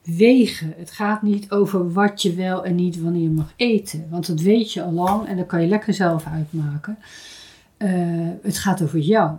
wegen. 0.03 0.73
Het 0.77 0.91
gaat 0.91 1.21
niet 1.21 1.51
over 1.51 1.93
wat 1.93 2.21
je 2.21 2.33
wel 2.33 2.65
en 2.65 2.75
niet 2.75 3.01
wanneer 3.01 3.29
mag 3.29 3.53
eten. 3.55 4.07
Want 4.09 4.27
dat 4.27 4.39
weet 4.39 4.73
je 4.73 4.83
al 4.83 4.91
lang 4.91 5.27
en 5.27 5.37
dat 5.37 5.47
kan 5.47 5.61
je 5.61 5.67
lekker 5.67 5.93
zelf 5.93 6.25
uitmaken. 6.25 6.97
Uh, 7.77 8.29
het 8.41 8.57
gaat 8.57 8.81
over 8.81 8.99
jou. 8.99 9.37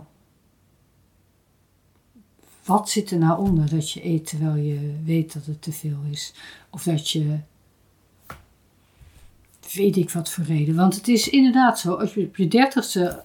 Wat 2.67 2.89
zit 2.89 3.11
er 3.11 3.17
nou 3.17 3.39
onder 3.39 3.69
dat 3.69 3.91
je 3.91 4.05
eet 4.05 4.27
terwijl 4.27 4.55
je 4.55 4.95
weet 5.03 5.33
dat 5.33 5.45
het 5.45 5.61
te 5.61 5.71
veel 5.71 5.97
is? 6.11 6.33
Of 6.69 6.83
dat 6.83 7.09
je. 7.09 7.39
Weet 9.73 9.95
ik 9.95 10.09
wat 10.09 10.29
voor 10.29 10.43
reden. 10.43 10.75
Want 10.75 10.95
het 10.95 11.07
is 11.07 11.29
inderdaad 11.29 11.79
zo, 11.79 11.93
als 11.93 12.13
je 12.13 12.25
op 12.25 12.35
je 12.35 12.47
dertigste, 12.47 13.23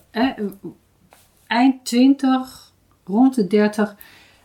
eind 1.47 1.85
20, 1.85 2.73
rond 3.05 3.35
de 3.35 3.47
30, 3.47 3.97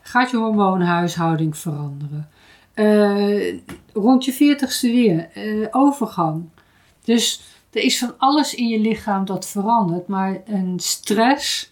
gaat 0.01 0.31
je 0.31 0.37
hormoonhuishouding 0.37 1.57
veranderen. 1.57 2.29
Uh, 2.75 3.59
rond 3.93 4.25
je 4.25 4.33
40ste 4.33 4.81
weer, 4.81 5.29
uh, 5.35 5.67
overgang. 5.71 6.49
Dus 7.03 7.41
er 7.71 7.81
is 7.81 7.97
van 7.97 8.13
alles 8.17 8.55
in 8.55 8.67
je 8.67 8.79
lichaam 8.79 9.25
dat 9.25 9.47
verandert. 9.47 10.07
Maar 10.07 10.41
een 10.45 10.79
stress 10.79 11.71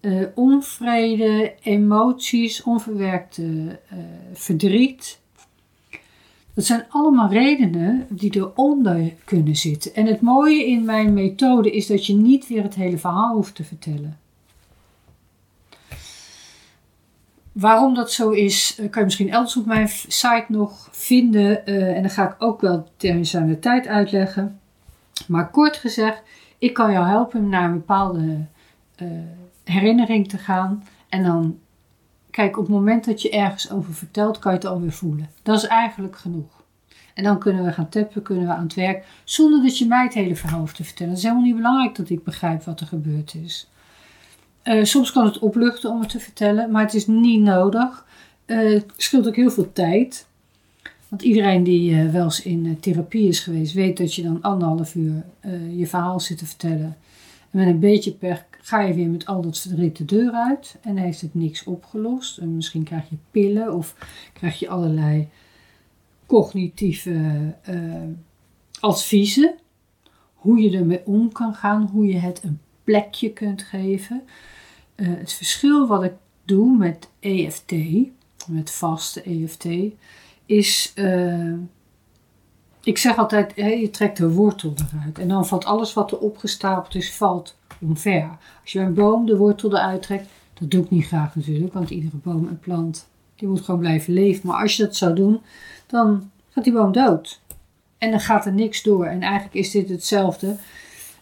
uh, 0.00 0.26
onvrede, 0.34 1.54
emoties, 1.62 2.62
onverwerkte 2.62 3.42
uh, 3.42 3.98
verdriet. 4.32 5.20
Dat 6.54 6.64
zijn 6.64 6.86
allemaal 6.88 7.30
redenen 7.30 8.06
die 8.08 8.36
eronder 8.36 9.14
kunnen 9.24 9.56
zitten. 9.56 9.94
En 9.94 10.06
het 10.06 10.20
mooie 10.20 10.66
in 10.66 10.84
mijn 10.84 11.12
methode 11.12 11.70
is 11.70 11.86
dat 11.86 12.06
je 12.06 12.14
niet 12.14 12.48
weer 12.48 12.62
het 12.62 12.74
hele 12.74 12.98
verhaal 12.98 13.34
hoeft 13.34 13.54
te 13.54 13.64
vertellen. 13.64 14.18
Waarom 17.52 17.94
dat 17.94 18.12
zo 18.12 18.30
is, 18.30 18.76
eh, 18.78 18.90
kan 18.90 19.00
je 19.00 19.04
misschien 19.04 19.30
elders 19.30 19.56
op 19.56 19.66
mijn 19.66 19.88
site 19.88 20.44
nog 20.48 20.88
vinden. 20.90 21.66
En 21.66 22.02
dan 22.02 22.10
ga 22.10 22.28
ik 22.28 22.34
ook 22.38 22.60
wel 22.60 22.88
tijdens 22.96 23.36
aan 23.36 23.48
de 23.48 23.58
tijd 23.58 23.86
uitleggen. 23.86 24.60
Maar 25.26 25.50
kort 25.50 25.76
gezegd, 25.76 26.22
ik 26.58 26.74
kan 26.74 26.92
jou 26.92 27.06
helpen 27.06 27.48
naar 27.48 27.64
een 27.64 27.72
bepaalde 27.72 28.46
herinnering 29.68 30.28
te 30.28 30.38
gaan. 30.38 30.84
En 31.08 31.22
dan, 31.22 31.58
kijk, 32.30 32.56
op 32.58 32.64
het 32.64 32.74
moment 32.74 33.04
dat 33.04 33.22
je 33.22 33.30
ergens 33.30 33.70
over 33.70 33.94
vertelt, 33.94 34.38
kan 34.38 34.52
je 34.52 34.58
het 34.58 34.66
alweer 34.66 34.92
voelen. 34.92 35.30
Dat 35.42 35.56
is 35.56 35.66
eigenlijk 35.66 36.16
genoeg. 36.16 36.58
En 37.14 37.24
dan 37.24 37.38
kunnen 37.38 37.64
we 37.64 37.72
gaan 37.72 37.88
tappen, 37.88 38.22
kunnen 38.22 38.46
we 38.46 38.52
aan 38.52 38.62
het 38.62 38.74
werk, 38.74 39.06
zonder 39.24 39.62
dat 39.62 39.78
je 39.78 39.86
mij 39.86 40.04
het 40.04 40.14
hele 40.14 40.36
verhaal 40.36 40.58
hoeft 40.58 40.76
te 40.76 40.84
vertellen. 40.84 41.08
Het 41.12 41.18
is 41.18 41.24
helemaal 41.24 41.46
niet 41.46 41.56
belangrijk 41.56 41.94
dat 41.94 42.10
ik 42.10 42.24
begrijp 42.24 42.64
wat 42.64 42.80
er 42.80 42.86
gebeurd 42.86 43.34
is. 43.34 43.68
Uh, 44.64 44.84
soms 44.84 45.12
kan 45.12 45.24
het 45.24 45.38
opluchten 45.38 45.90
om 45.90 46.00
het 46.00 46.08
te 46.08 46.20
vertellen, 46.20 46.70
maar 46.70 46.82
het 46.82 46.94
is 46.94 47.06
niet 47.06 47.40
nodig. 47.40 48.06
Uh, 48.46 48.72
het 48.72 48.92
scheelt 48.96 49.26
ook 49.26 49.36
heel 49.36 49.50
veel 49.50 49.72
tijd. 49.72 50.26
Want 51.08 51.22
iedereen 51.22 51.62
die 51.62 51.90
uh, 51.90 52.10
wel 52.10 52.24
eens 52.24 52.42
in 52.42 52.80
therapie 52.80 53.28
is 53.28 53.40
geweest, 53.40 53.72
weet 53.72 53.96
dat 53.96 54.14
je 54.14 54.22
dan 54.22 54.42
anderhalf 54.42 54.94
uur 54.94 55.24
je 55.76 55.86
verhaal 55.86 56.20
zit 56.20 56.38
te 56.38 56.46
vertellen. 56.46 56.96
En 57.50 57.58
met 57.58 57.66
een 57.66 57.78
beetje 57.78 58.12
pech 58.12 58.44
ga 58.68 58.80
je 58.80 58.94
weer 58.94 59.08
met 59.08 59.26
al 59.26 59.42
dat 59.42 59.58
verdriet 59.58 59.96
de 59.96 60.04
deur 60.04 60.32
uit 60.32 60.76
en 60.80 60.96
heeft 60.96 61.20
het 61.20 61.34
niks 61.34 61.64
opgelost. 61.64 62.38
En 62.38 62.56
misschien 62.56 62.82
krijg 62.82 63.08
je 63.08 63.16
pillen 63.30 63.74
of 63.74 63.94
krijg 64.32 64.58
je 64.58 64.68
allerlei 64.68 65.28
cognitieve 66.26 67.54
uh, 67.70 68.02
adviezen. 68.80 69.54
Hoe 70.34 70.60
je 70.60 70.78
ermee 70.78 71.06
om 71.06 71.32
kan 71.32 71.54
gaan, 71.54 71.88
hoe 71.92 72.06
je 72.06 72.18
het 72.18 72.42
een 72.42 72.60
plekje 72.84 73.32
kunt 73.32 73.62
geven. 73.62 74.22
Uh, 74.96 75.08
het 75.18 75.32
verschil 75.32 75.86
wat 75.86 76.02
ik 76.02 76.14
doe 76.44 76.76
met 76.76 77.08
EFT, 77.20 77.72
met 78.46 78.70
vaste 78.70 79.22
EFT, 79.22 79.66
is. 80.46 80.92
Uh, 80.94 81.54
ik 82.82 82.98
zeg 82.98 83.18
altijd, 83.18 83.52
je 83.56 83.90
trekt 83.90 84.16
de 84.16 84.30
wortel 84.30 84.74
eruit. 84.92 85.18
En 85.18 85.28
dan 85.28 85.46
valt 85.46 85.64
alles 85.64 85.92
wat 85.92 86.12
er 86.12 86.18
opgestapeld 86.18 86.94
is, 86.94 87.14
valt 87.14 87.57
omver. 87.80 88.28
Als 88.62 88.72
je 88.72 88.80
een 88.80 88.94
boom 88.94 89.26
de 89.26 89.36
wortel 89.36 89.76
eruit 89.76 90.02
trekt, 90.02 90.28
dat 90.60 90.70
doe 90.70 90.84
ik 90.84 90.90
niet 90.90 91.06
graag 91.06 91.36
natuurlijk, 91.36 91.72
want 91.72 91.90
iedere 91.90 92.16
boom 92.16 92.48
en 92.48 92.58
plant 92.58 93.08
die 93.36 93.48
moet 93.48 93.60
gewoon 93.60 93.80
blijven 93.80 94.12
leven. 94.12 94.48
Maar 94.48 94.60
als 94.62 94.76
je 94.76 94.82
dat 94.82 94.96
zou 94.96 95.14
doen, 95.14 95.40
dan 95.86 96.30
gaat 96.50 96.64
die 96.64 96.72
boom 96.72 96.92
dood. 96.92 97.40
En 97.98 98.10
dan 98.10 98.20
gaat 98.20 98.46
er 98.46 98.52
niks 98.52 98.82
door. 98.82 99.04
En 99.04 99.22
eigenlijk 99.22 99.54
is 99.54 99.70
dit 99.70 99.88
hetzelfde. 99.88 100.56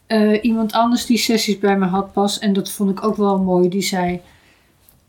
Uh, 0.08 0.44
iemand 0.44 0.72
anders 0.72 1.06
die 1.06 1.18
sessies 1.18 1.58
bij 1.58 1.78
me 1.78 1.84
had 1.86 2.12
pas, 2.12 2.38
en 2.38 2.52
dat 2.52 2.70
vond 2.70 2.90
ik 2.90 3.04
ook 3.04 3.16
wel 3.16 3.42
mooi, 3.42 3.68
die 3.68 3.82
zei, 3.82 4.20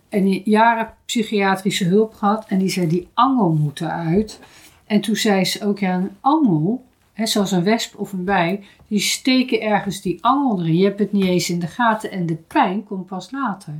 en 0.09 0.31
jaren 0.31 0.93
psychiatrische 1.05 1.83
hulp 1.83 2.13
gehad, 2.13 2.45
en 2.47 2.57
die 2.57 2.69
zei, 2.69 2.87
die 2.87 3.07
angel 3.13 3.51
moet 3.51 3.81
eruit. 3.81 4.39
En 4.85 5.01
toen 5.01 5.15
zei 5.15 5.45
ze 5.45 5.65
ook, 5.65 5.79
ja, 5.79 5.95
een 5.95 6.09
angel, 6.21 6.85
hè, 7.17 7.25
zoals 7.25 7.51
een 7.51 7.63
wesp 7.63 7.99
of 7.99 8.13
een 8.13 8.23
bij, 8.23 8.63
die 8.87 8.99
steken 8.99 9.61
ergens 9.61 10.01
die 10.01 10.17
angel. 10.21 10.63
Je 10.63 10.83
hebt 10.83 10.99
het 10.99 11.11
niet 11.11 11.25
eens 11.25 11.49
in 11.49 11.59
de 11.59 11.67
gaten 11.67 12.11
en 12.11 12.25
de 12.25 12.35
pijn 12.35 12.83
komt 12.83 13.05
pas 13.05 13.31
later. 13.31 13.73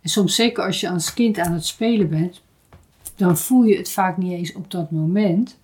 En 0.00 0.10
soms, 0.10 0.34
zeker 0.34 0.64
als 0.64 0.80
je 0.80 0.90
als 0.90 1.14
kind 1.14 1.38
aan 1.38 1.52
het 1.52 1.66
spelen 1.66 2.08
bent, 2.08 2.42
dan 3.16 3.38
voel 3.38 3.62
je 3.62 3.76
het 3.76 3.90
vaak 3.90 4.16
niet 4.16 4.32
eens 4.32 4.52
op 4.52 4.70
dat 4.70 4.90
moment. 4.90 5.58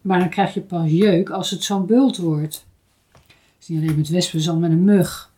Maar 0.00 0.18
dan 0.18 0.28
krijg 0.28 0.54
je 0.54 0.60
pas 0.60 0.90
jeuk 0.90 1.30
als 1.30 1.50
het 1.50 1.62
zo'n 1.62 1.86
bult 1.86 2.16
wordt. 2.16 2.64
Het 3.22 3.24
is 3.60 3.68
niet 3.68 3.82
alleen 3.82 3.96
met 3.96 4.08
wespen, 4.08 4.40
zo 4.40 4.56
met 4.56 4.70
een 4.70 4.84
mug. 4.84 5.32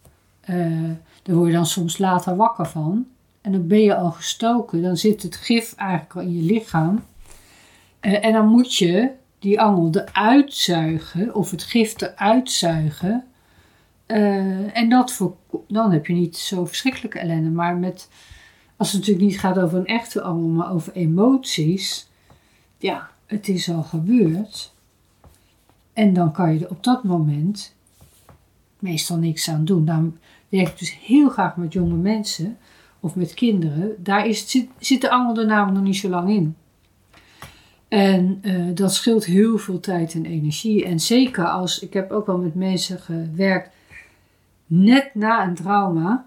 Uh, 0.50 0.90
daar 1.22 1.36
word 1.36 1.48
je 1.48 1.54
dan 1.54 1.66
soms 1.66 1.98
later 1.98 2.36
wakker 2.36 2.66
van. 2.66 3.06
En 3.40 3.52
dan 3.52 3.66
ben 3.66 3.80
je 3.80 3.96
al 3.96 4.10
gestoken. 4.10 4.82
Dan 4.82 4.96
zit 4.96 5.22
het 5.22 5.36
gif 5.36 5.74
eigenlijk 5.74 6.14
al 6.14 6.22
in 6.22 6.36
je 6.36 6.52
lichaam. 6.52 7.04
Uh, 8.00 8.24
en 8.24 8.32
dan 8.32 8.46
moet 8.46 8.74
je 8.74 9.10
die 9.38 9.60
angel 9.60 9.90
eruit 9.92 10.54
zuigen 10.54 11.34
of 11.34 11.50
het 11.50 11.62
gif 11.62 12.00
eruit 12.00 12.50
zuigen. 12.50 13.24
Uh, 14.06 14.76
en 14.76 14.88
dat 14.88 15.32
dan 15.68 15.92
heb 15.92 16.06
je 16.06 16.12
niet 16.12 16.36
zo 16.36 16.64
verschrikkelijke 16.64 17.18
ellende. 17.18 17.50
Maar 17.50 17.76
met, 17.76 18.08
als 18.76 18.92
het 18.92 19.00
natuurlijk 19.00 19.26
niet 19.26 19.40
gaat 19.40 19.58
over 19.58 19.78
een 19.78 19.86
echte 19.86 20.22
angel, 20.22 20.48
maar 20.48 20.72
over 20.72 20.92
emoties. 20.92 22.08
Ja, 22.78 23.10
het 23.26 23.48
is 23.48 23.70
al 23.70 23.82
gebeurd. 23.82 24.74
En 25.92 26.12
dan 26.12 26.32
kan 26.32 26.54
je 26.54 26.64
er 26.64 26.70
op 26.70 26.84
dat 26.84 27.04
moment 27.04 27.74
meestal 28.78 29.16
niks 29.16 29.50
aan 29.50 29.64
doen. 29.64 29.84
Dan 29.84 30.18
werk 30.48 30.68
ik 30.68 30.78
dus 30.78 30.98
heel 30.98 31.28
graag 31.28 31.56
met 31.56 31.72
jonge 31.72 31.96
mensen 31.96 32.58
of 33.00 33.14
met 33.14 33.34
kinderen. 33.34 33.94
Daar 34.02 34.26
is, 34.26 34.50
zit, 34.50 34.68
zit 34.78 35.00
de 35.00 35.10
angel 35.10 35.38
er 35.38 35.46
namelijk 35.46 35.76
nog 35.76 35.86
niet 35.86 35.96
zo 35.96 36.08
lang 36.08 36.30
in. 36.30 36.56
En 37.88 38.38
uh, 38.42 38.74
dat 38.74 38.94
scheelt 38.94 39.24
heel 39.24 39.58
veel 39.58 39.80
tijd 39.80 40.14
en 40.14 40.24
energie. 40.26 40.84
En 40.84 41.00
zeker 41.00 41.44
als, 41.44 41.78
ik 41.78 41.92
heb 41.92 42.10
ook 42.10 42.26
wel 42.26 42.38
met 42.38 42.54
mensen 42.54 42.98
gewerkt, 43.00 43.70
net 44.66 45.14
na 45.14 45.46
een 45.46 45.54
trauma. 45.54 46.26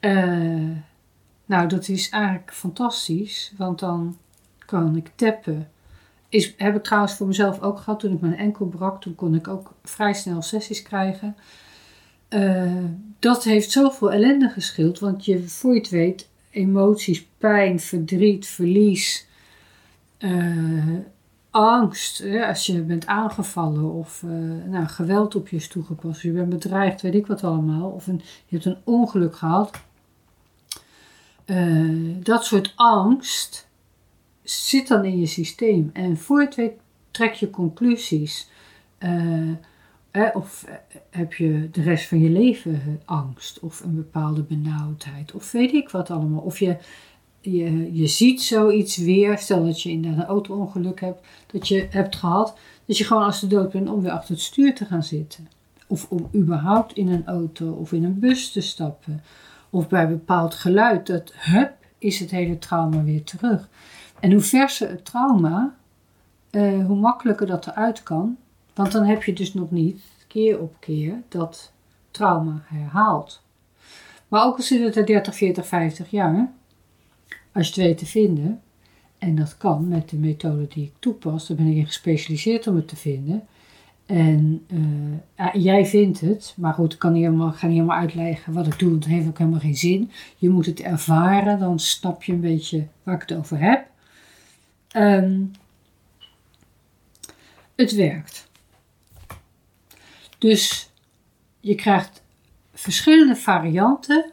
Uh, 0.00 0.76
nou, 1.46 1.68
dat 1.68 1.88
is 1.88 2.08
eigenlijk 2.08 2.52
fantastisch, 2.52 3.52
want 3.56 3.78
dan 3.78 4.16
kan 4.58 4.96
ik 4.96 5.10
tappen. 5.14 5.68
Is, 6.28 6.54
heb 6.56 6.76
ik 6.76 6.82
trouwens 6.82 7.14
voor 7.14 7.26
mezelf 7.26 7.60
ook 7.60 7.78
gehad 7.78 8.00
toen 8.00 8.12
ik 8.12 8.20
mijn 8.20 8.36
enkel 8.36 8.66
brak. 8.66 9.00
Toen 9.00 9.14
kon 9.14 9.34
ik 9.34 9.48
ook 9.48 9.74
vrij 9.82 10.12
snel 10.14 10.42
sessies 10.42 10.82
krijgen. 10.82 11.36
eh, 12.28 12.84
dat 13.18 13.44
heeft 13.44 13.70
zoveel 13.70 14.12
ellende 14.12 14.48
geschild. 14.48 14.98
Want 14.98 15.24
je, 15.24 15.48
voor 15.48 15.74
je 15.74 15.80
het 15.80 15.88
weet, 15.88 16.28
emoties, 16.50 17.26
pijn, 17.38 17.80
verdriet, 17.80 18.46
verlies, 18.46 19.26
eh, 20.20 20.96
angst. 21.50 22.18
Hè, 22.18 22.46
als 22.46 22.66
je 22.66 22.80
bent 22.80 23.06
aangevallen 23.06 23.92
of 23.92 24.22
uh, 24.22 24.30
nou, 24.66 24.86
geweld 24.86 25.34
op 25.34 25.48
je 25.48 25.56
is 25.56 25.68
toegepast. 25.68 26.20
Je 26.20 26.32
bent 26.32 26.48
bedreigd, 26.48 27.02
weet 27.02 27.14
ik 27.14 27.26
wat 27.26 27.44
allemaal. 27.44 27.90
Of 27.90 28.06
je 28.06 28.20
hebt 28.48 28.64
een 28.64 28.78
ongeluk 28.84 29.36
gehad. 29.36 29.80
dat 32.22 32.44
soort 32.44 32.72
angst 32.76 33.68
zit 34.42 34.88
dan 34.88 35.04
in 35.04 35.18
je 35.18 35.26
systeem. 35.26 35.90
En 35.92 36.16
voor 36.16 36.48
trek 37.10 37.32
je 37.32 37.50
conclusies. 37.50 38.48
Eh, 40.10 40.28
of 40.32 40.66
heb 41.10 41.34
je 41.34 41.68
de 41.72 41.82
rest 41.82 42.08
van 42.08 42.20
je 42.20 42.30
leven 42.30 43.00
angst 43.04 43.60
of 43.60 43.80
een 43.80 43.94
bepaalde 43.94 44.42
benauwdheid 44.42 45.32
of 45.32 45.52
weet 45.52 45.72
ik 45.72 45.90
wat 45.90 46.10
allemaal. 46.10 46.40
Of 46.40 46.58
je, 46.58 46.76
je, 47.40 47.94
je 47.94 48.06
ziet 48.06 48.42
zoiets 48.42 48.96
weer, 48.96 49.38
stel 49.38 49.64
dat 49.64 49.82
je 49.82 49.90
inderdaad 49.90 50.20
een 50.20 50.28
auto-ongeluk 50.28 51.00
hebt, 51.00 51.26
dat 51.52 51.68
je 51.68 51.86
hebt 51.90 52.16
gehad, 52.16 52.58
dat 52.84 52.98
je 52.98 53.04
gewoon 53.04 53.22
als 53.22 53.40
de 53.40 53.46
dood 53.46 53.70
bent 53.70 53.88
om 53.88 54.02
weer 54.02 54.10
achter 54.10 54.34
het 54.34 54.42
stuur 54.42 54.74
te 54.74 54.84
gaan 54.84 55.02
zitten. 55.02 55.48
Of 55.86 56.06
om 56.08 56.28
überhaupt 56.34 56.96
in 56.96 57.08
een 57.08 57.26
auto 57.26 57.72
of 57.72 57.92
in 57.92 58.04
een 58.04 58.18
bus 58.18 58.52
te 58.52 58.60
stappen. 58.60 59.22
Of 59.70 59.88
bij 59.88 60.08
bepaald 60.08 60.54
geluid, 60.54 61.06
dat 61.06 61.32
hup, 61.34 61.72
is 61.98 62.18
het 62.20 62.30
hele 62.30 62.58
trauma 62.58 63.02
weer 63.02 63.24
terug. 63.24 63.68
En 64.20 64.32
hoe 64.32 64.40
verser 64.40 64.88
het 64.88 65.04
trauma, 65.04 65.74
uh, 66.50 66.86
hoe 66.86 66.96
makkelijker 66.96 67.46
dat 67.46 67.66
eruit 67.66 68.02
kan, 68.02 68.36
want 68.74 68.92
dan 68.92 69.04
heb 69.04 69.22
je 69.22 69.32
dus 69.32 69.54
nog 69.54 69.70
niet 69.70 70.02
keer 70.26 70.60
op 70.60 70.76
keer 70.78 71.22
dat 71.28 71.72
trauma 72.10 72.62
herhaalt. 72.64 73.42
Maar 74.28 74.44
ook 74.44 74.56
al 74.56 74.62
zit 74.62 74.82
het 74.82 74.96
er 74.96 75.06
30, 75.06 75.34
40, 75.34 75.66
50 75.66 76.10
jaar, 76.10 76.52
als 77.52 77.68
je 77.68 77.72
het 77.72 77.82
weet 77.82 77.98
te 77.98 78.06
vinden, 78.06 78.60
en 79.18 79.34
dat 79.34 79.56
kan 79.56 79.88
met 79.88 80.10
de 80.10 80.16
methode 80.16 80.66
die 80.68 80.84
ik 80.84 80.92
toepas, 80.98 81.46
daar 81.46 81.56
ben 81.56 81.66
ik 81.66 81.76
in 81.76 81.86
gespecialiseerd 81.86 82.66
om 82.66 82.76
het 82.76 82.88
te 82.88 82.96
vinden. 82.96 83.46
En 84.06 84.66
uh, 85.36 85.54
jij 85.54 85.86
vindt 85.86 86.20
het, 86.20 86.54
maar 86.56 86.74
goed, 86.74 86.92
ik 86.92 86.98
kan 86.98 87.12
niet 87.12 87.24
helemaal, 87.24 87.52
ga 87.52 87.66
niet 87.66 87.76
helemaal 87.76 87.98
uitleggen 87.98 88.52
wat 88.52 88.66
ik 88.66 88.78
doe, 88.78 88.90
want 88.90 89.04
het 89.04 89.12
heeft 89.12 89.28
ook 89.28 89.38
helemaal 89.38 89.60
geen 89.60 89.76
zin. 89.76 90.10
Je 90.36 90.50
moet 90.50 90.66
het 90.66 90.80
ervaren, 90.80 91.58
dan 91.58 91.78
snap 91.78 92.22
je 92.22 92.32
een 92.32 92.40
beetje 92.40 92.86
waar 93.02 93.14
ik 93.14 93.28
het 93.28 93.38
over 93.38 93.58
heb. 93.58 93.86
Um, 94.96 95.50
het 97.76 97.92
werkt. 97.94 98.48
Dus 100.38 100.90
je 101.60 101.74
krijgt 101.74 102.22
verschillende 102.72 103.36
varianten 103.36 104.32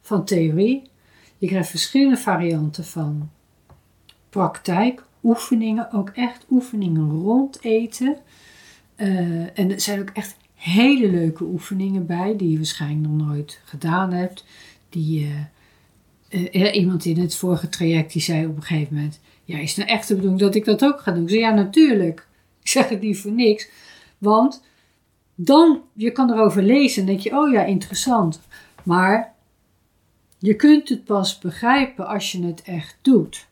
van 0.00 0.24
theorie. 0.24 0.89
Je 1.40 1.46
krijgt 1.46 1.70
verschillende 1.70 2.16
varianten 2.16 2.84
van 2.84 3.30
praktijk, 4.28 5.04
oefeningen, 5.22 5.92
ook 5.92 6.08
echt 6.08 6.46
oefeningen 6.50 7.10
rond 7.10 7.64
eten. 7.64 8.16
Uh, 8.96 9.58
en 9.58 9.70
er 9.70 9.80
zijn 9.80 10.00
ook 10.00 10.10
echt 10.10 10.36
hele 10.54 11.10
leuke 11.10 11.44
oefeningen 11.44 12.06
bij, 12.06 12.36
die 12.36 12.50
je 12.50 12.56
waarschijnlijk 12.56 13.08
nog 13.08 13.26
nooit 13.26 13.60
gedaan 13.64 14.12
hebt. 14.12 14.44
Die 14.88 15.28
uh, 16.30 16.54
uh, 16.54 16.74
iemand 16.74 17.04
in 17.04 17.18
het 17.18 17.34
vorige 17.34 17.68
traject 17.68 18.12
die 18.12 18.22
zei 18.22 18.46
op 18.46 18.56
een 18.56 18.62
gegeven 18.62 18.94
moment: 18.94 19.20
Ja, 19.44 19.58
is 19.58 19.76
het 19.76 19.86
nou 19.86 19.98
echt 19.98 20.08
de 20.08 20.14
bedoeling 20.14 20.40
dat 20.40 20.54
ik 20.54 20.64
dat 20.64 20.84
ook 20.84 21.00
ga 21.00 21.12
doen? 21.12 21.22
Ik 21.22 21.28
zei: 21.28 21.40
Ja, 21.40 21.50
natuurlijk. 21.50 22.26
Ik 22.62 22.68
zeg 22.68 22.88
het 22.88 23.00
niet 23.00 23.18
voor 23.18 23.32
niks. 23.32 23.68
Want 24.18 24.62
dan, 25.34 25.80
je 25.92 26.10
kan 26.10 26.32
erover 26.32 26.62
lezen 26.62 27.00
en 27.00 27.06
denk 27.06 27.20
je, 27.20 27.36
oh 27.36 27.52
ja, 27.52 27.64
interessant. 27.64 28.40
Maar 28.82 29.34
je 30.40 30.54
kunt 30.54 30.88
het 30.88 31.04
pas 31.04 31.38
begrijpen 31.38 32.06
als 32.06 32.32
je 32.32 32.44
het 32.46 32.62
echt 32.62 32.98
doet. 33.02 33.46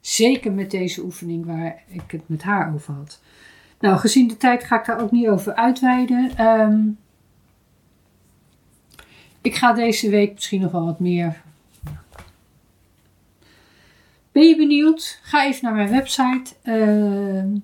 Zeker 0.00 0.52
met 0.52 0.70
deze 0.70 1.02
oefening 1.02 1.46
waar 1.46 1.82
ik 1.88 2.10
het 2.10 2.28
met 2.28 2.42
haar 2.42 2.74
over 2.74 2.94
had. 2.94 3.20
Nou, 3.80 3.98
gezien 3.98 4.28
de 4.28 4.36
tijd 4.36 4.64
ga 4.64 4.78
ik 4.78 4.86
daar 4.86 5.00
ook 5.00 5.10
niet 5.10 5.28
over 5.28 5.54
uitweiden. 5.54 6.46
Um, 6.46 6.98
ik 9.40 9.54
ga 9.54 9.72
deze 9.72 10.10
week 10.10 10.34
misschien 10.34 10.60
nog 10.60 10.72
wel 10.72 10.84
wat 10.84 11.00
meer. 11.00 11.42
Ben 14.32 14.48
je 14.48 14.56
benieuwd? 14.56 15.20
Ga 15.22 15.46
even 15.46 15.64
naar 15.64 15.74
mijn 15.74 15.90
website. 15.90 16.54
Uh. 16.64 17.62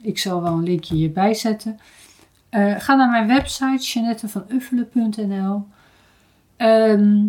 Ik 0.00 0.18
zal 0.18 0.42
wel 0.42 0.52
een 0.52 0.62
linkje 0.62 0.94
hierbij 0.94 1.34
zetten. 1.34 1.80
Uh, 2.54 2.80
ga 2.80 2.94
naar 2.94 3.10
mijn 3.10 3.26
website 3.26 3.84
jeannettevanuffelen.nl. 3.84 5.54
Um, 5.54 5.66
ehm, 6.56 7.26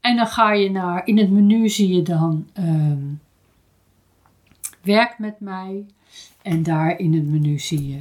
en 0.00 0.16
dan 0.16 0.26
ga 0.26 0.52
je 0.52 0.70
naar, 0.70 1.06
in 1.06 1.18
het 1.18 1.30
menu 1.30 1.68
zie 1.68 1.94
je 1.94 2.02
dan 2.02 2.48
um, 2.58 3.20
werk 4.80 5.18
met 5.18 5.40
mij. 5.40 5.86
En 6.42 6.62
daar 6.62 6.98
in 6.98 7.14
het 7.14 7.26
menu 7.26 7.58
zie 7.58 7.88
je 7.88 8.00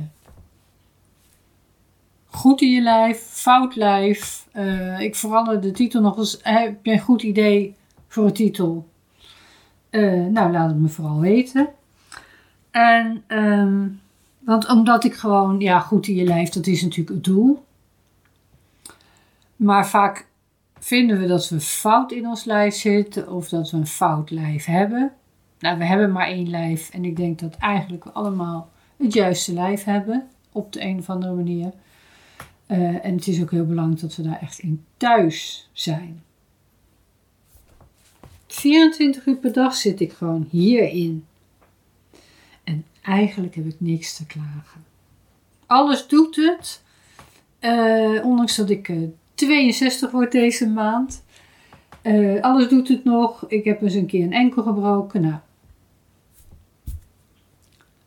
goed 2.32 2.62
in 2.62 2.72
je 2.72 2.82
lijf, 2.82 3.20
fout 3.20 3.76
lijf. 3.76 4.48
Uh, 4.54 5.00
ik 5.00 5.16
verander 5.16 5.62
de 5.62 5.72
titel 5.72 6.02
nog 6.02 6.18
eens. 6.18 6.40
Heb 6.42 6.86
je 6.86 6.92
een 6.92 7.00
goed 7.00 7.24
idee 7.24 7.76
voor 8.08 8.26
een 8.26 8.34
titel? 8.34 8.90
Nou, 9.92 10.52
laat 10.52 10.70
het 10.70 10.80
me 10.80 10.88
vooral 10.88 11.20
weten. 11.20 11.70
En, 12.72 13.24
um, 13.28 14.02
want 14.46 14.70
omdat 14.70 15.04
ik 15.04 15.14
gewoon, 15.14 15.60
ja, 15.60 15.80
goed 15.80 16.08
in 16.08 16.16
je 16.16 16.24
lijf, 16.24 16.50
dat 16.50 16.68
is 16.68 16.82
natuurlijk 16.82 17.16
het 17.16 17.24
doel. 17.24 17.64
Maar 19.56 19.88
vaak 19.88 20.28
vinden 20.80 21.20
we 21.20 21.28
dat 21.28 21.50
we 21.50 21.60
fout 21.60 22.12
in 22.12 22.28
ons 22.28 22.44
lijf 22.44 22.76
zitten 22.76 23.32
of 23.32 23.50
dat 23.50 23.72
we 23.72 23.78
een 23.78 23.88
fout 23.88 24.30
lijf 24.30 24.66
hebben. 24.66 25.12
Nou, 25.60 25.78
we 25.78 25.86
hebben 25.86 26.12
maar 26.12 26.28
één 26.28 26.50
lijf 26.50 26.90
en 26.90 27.06
ik 27.06 27.16
denk 27.16 27.40
dat 27.40 27.56
eigenlijk 27.56 28.04
we 28.04 28.12
allemaal 28.12 28.70
het 28.98 29.14
juiste 29.14 29.54
lijf 29.54 29.84
hebben 29.84 30.28
op 30.52 30.74
de 30.74 30.82
een 30.82 30.98
of 30.98 31.10
andere 31.10 31.34
manier. 31.34 31.72
Uh, 32.68 33.06
en 33.06 33.16
het 33.16 33.28
is 33.28 33.42
ook 33.42 33.52
heel 33.52 33.66
belangrijk 33.66 34.02
dat 34.02 34.16
we 34.16 34.24
daar 34.24 34.42
echt 34.42 34.60
in 34.60 34.86
thuis 34.98 35.70
zijn. 35.74 36.24
24 38.48 39.26
uur 39.26 39.36
per 39.36 39.54
dag 39.54 39.76
zit 39.76 40.00
ik 40.00 40.14
gewoon 40.14 40.48
hierin. 40.50 41.26
En 43.02 43.12
eigenlijk 43.12 43.56
heb 43.56 43.66
ik 43.66 43.76
niks 43.78 44.16
te 44.16 44.26
klagen. 44.26 44.86
Alles 45.66 46.08
doet 46.08 46.36
het. 46.36 46.84
Uh, 47.60 48.26
ondanks 48.26 48.56
dat 48.56 48.70
ik 48.70 48.88
uh, 48.88 49.04
eh, 49.04 49.10
62 49.36 50.12
word 50.12 50.32
deze 50.32 50.70
maand. 50.70 51.24
Uh, 52.04 52.42
alles 52.42 52.68
doet 52.70 52.88
het 52.88 53.04
nog. 53.04 53.46
Ik 53.48 53.64
heb 53.64 53.82
eens 53.82 53.94
een 53.94 54.06
keer 54.06 54.24
een 54.24 54.34
enkel 54.34 54.64
gebroken. 54.64 55.22
Nou, 55.22 55.40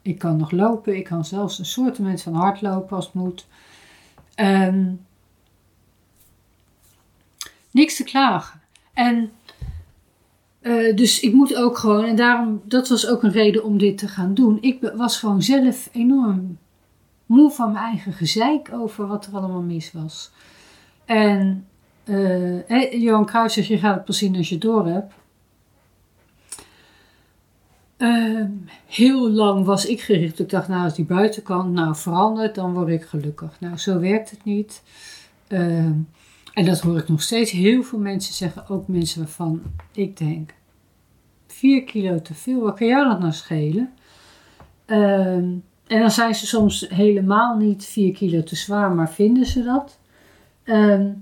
ik 0.03 0.19
kan 0.19 0.37
nog 0.37 0.51
lopen. 0.51 0.97
Ik 0.97 1.05
kan 1.05 1.25
zelfs 1.25 1.59
een 1.59 1.65
soort 1.65 2.01
van 2.23 2.35
hardlopen 2.35 2.97
als 2.97 3.05
het 3.05 3.15
moet. 3.15 3.47
Um, 4.37 5.07
niks 7.71 7.97
te 7.97 8.05
klagen. 8.05 8.61
En 8.93 9.33
uh, 10.65 10.97
dus 10.97 11.21
ik 11.21 11.33
moet 11.33 11.57
ook 11.57 11.79
gewoon, 11.79 12.05
en 12.05 12.17
daarom, 12.17 12.61
dat 12.65 12.89
was 12.89 13.09
ook 13.09 13.23
een 13.23 13.33
reden 13.33 13.65
om 13.65 13.79
dit 13.79 13.99
te 13.99 14.09
gaan 14.09 14.35
doen. 14.35 14.59
Ik 14.61 14.93
was 14.97 15.19
gewoon 15.19 15.43
zelf 15.43 15.89
enorm 15.93 16.59
moe 17.27 17.51
van 17.51 17.73
mijn 17.73 17.85
eigen 17.85 18.13
gezeik 18.13 18.71
over 18.73 19.07
wat 19.07 19.27
er 19.27 19.37
allemaal 19.37 19.63
mis 19.63 19.93
was. 19.93 20.31
En 21.05 21.67
uh, 22.05 23.03
Johan 23.03 23.27
Kruijs 23.27 23.53
zegt, 23.53 23.67
je 23.67 23.79
gaat 23.79 23.95
het 23.95 24.05
pas 24.05 24.19
zien 24.19 24.37
als 24.37 24.49
je 24.49 24.59
door 24.59 24.87
hebt. 24.87 25.15
Uh, 27.99 28.45
heel 28.87 29.31
lang 29.31 29.65
was 29.65 29.87
ik 29.87 30.01
gericht. 30.01 30.39
Ik 30.39 30.51
dacht, 30.51 30.69
nou, 30.69 30.85
als 30.85 30.95
die 30.95 31.05
buitenkant 31.05 31.73
nou 31.73 31.97
verandert, 31.97 32.55
dan 32.55 32.73
word 32.73 32.89
ik 32.89 33.05
gelukkig. 33.05 33.61
Nou, 33.61 33.77
zo 33.77 34.01
werkt 34.01 34.31
het 34.31 34.45
niet. 34.45 34.83
Uh, 35.49 35.91
en 36.55 36.65
dat 36.65 36.81
hoor 36.81 36.99
ik 36.99 37.09
nog 37.09 37.23
steeds 37.23 37.51
heel 37.51 37.83
veel 37.83 37.99
mensen 37.99 38.35
zeggen, 38.35 38.69
ook 38.69 38.89
mensen 38.89 39.19
waarvan 39.19 39.63
ik 39.93 40.17
denk, 40.17 40.55
4 41.47 41.85
kilo 41.85 42.23
te 42.23 42.35
veel, 42.35 42.61
wat 42.61 42.77
kan 42.77 42.87
jou 42.87 43.09
dat 43.09 43.21
nou 43.21 43.33
schelen? 43.33 43.93
Ehm, 44.85 45.49
en 45.87 46.01
dan 46.01 46.11
zijn 46.11 46.35
ze 46.35 46.47
soms 46.47 46.87
helemaal 46.89 47.57
niet 47.57 47.85
4 47.85 48.13
kilo 48.13 48.43
te 48.43 48.57
zwaar, 48.57 48.93
maar 48.93 49.11
vinden 49.11 49.47
ze 49.47 49.63
dat. 49.63 49.99
Ehm, 50.63 51.13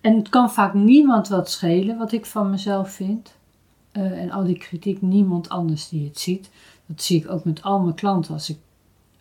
en 0.00 0.16
het 0.16 0.28
kan 0.28 0.52
vaak 0.52 0.74
niemand 0.74 1.28
wat 1.28 1.50
schelen 1.50 1.98
wat 1.98 2.12
ik 2.12 2.26
van 2.26 2.50
mezelf 2.50 2.90
vind. 2.90 3.34
Uh, 3.92 4.20
en 4.22 4.30
al 4.30 4.44
die 4.44 4.58
kritiek, 4.58 5.02
niemand 5.02 5.48
anders 5.48 5.88
die 5.88 6.04
het 6.04 6.18
ziet. 6.18 6.50
Dat 6.86 7.02
zie 7.02 7.20
ik 7.20 7.30
ook 7.30 7.44
met 7.44 7.62
al 7.62 7.80
mijn 7.80 7.94
klanten. 7.94 8.32
Als 8.34 8.50
ik, 8.50 8.58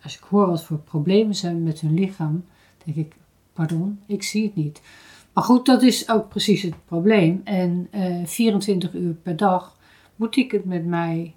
als 0.04 0.18
ik 0.18 0.24
hoor 0.24 0.48
wat 0.48 0.64
voor 0.64 0.78
problemen 0.78 1.36
ze 1.36 1.46
hebben 1.46 1.64
met 1.64 1.80
hun 1.80 1.94
lichaam, 1.94 2.46
denk 2.86 2.98
ik, 2.98 3.16
Pardon, 3.54 4.00
ik 4.06 4.24
zie 4.24 4.44
het 4.44 4.56
niet. 4.56 4.82
Maar 5.34 5.44
goed, 5.44 5.66
dat 5.66 5.82
is 5.82 6.10
ook 6.10 6.30
precies 6.30 6.62
het 6.62 6.86
probleem. 6.86 7.42
En 7.44 7.88
uh, 7.92 8.22
eh, 8.22 8.28
24 8.28 8.94
uur 8.94 9.14
per 9.14 9.36
dag 9.36 9.78
moet 10.16 10.36
ik 10.36 10.52
het 10.52 10.66
met 10.66 10.86
mij 10.86 11.34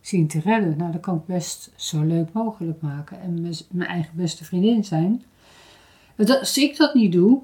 zien 0.00 0.26
te 0.26 0.40
redden. 0.40 0.76
Nou, 0.76 0.92
dat 0.92 1.00
kan 1.00 1.16
ik 1.16 1.26
best 1.26 1.72
zo 1.76 2.02
leuk 2.02 2.32
mogelijk 2.32 2.80
maken 2.80 3.20
en 3.20 3.52
mijn 3.70 3.90
eigen 3.90 4.16
beste 4.16 4.44
vriendin 4.44 4.84
zijn. 4.84 5.22
Als 6.16 6.58
ik 6.58 6.76
dat 6.76 6.94
niet 6.94 7.12
doe, 7.12 7.42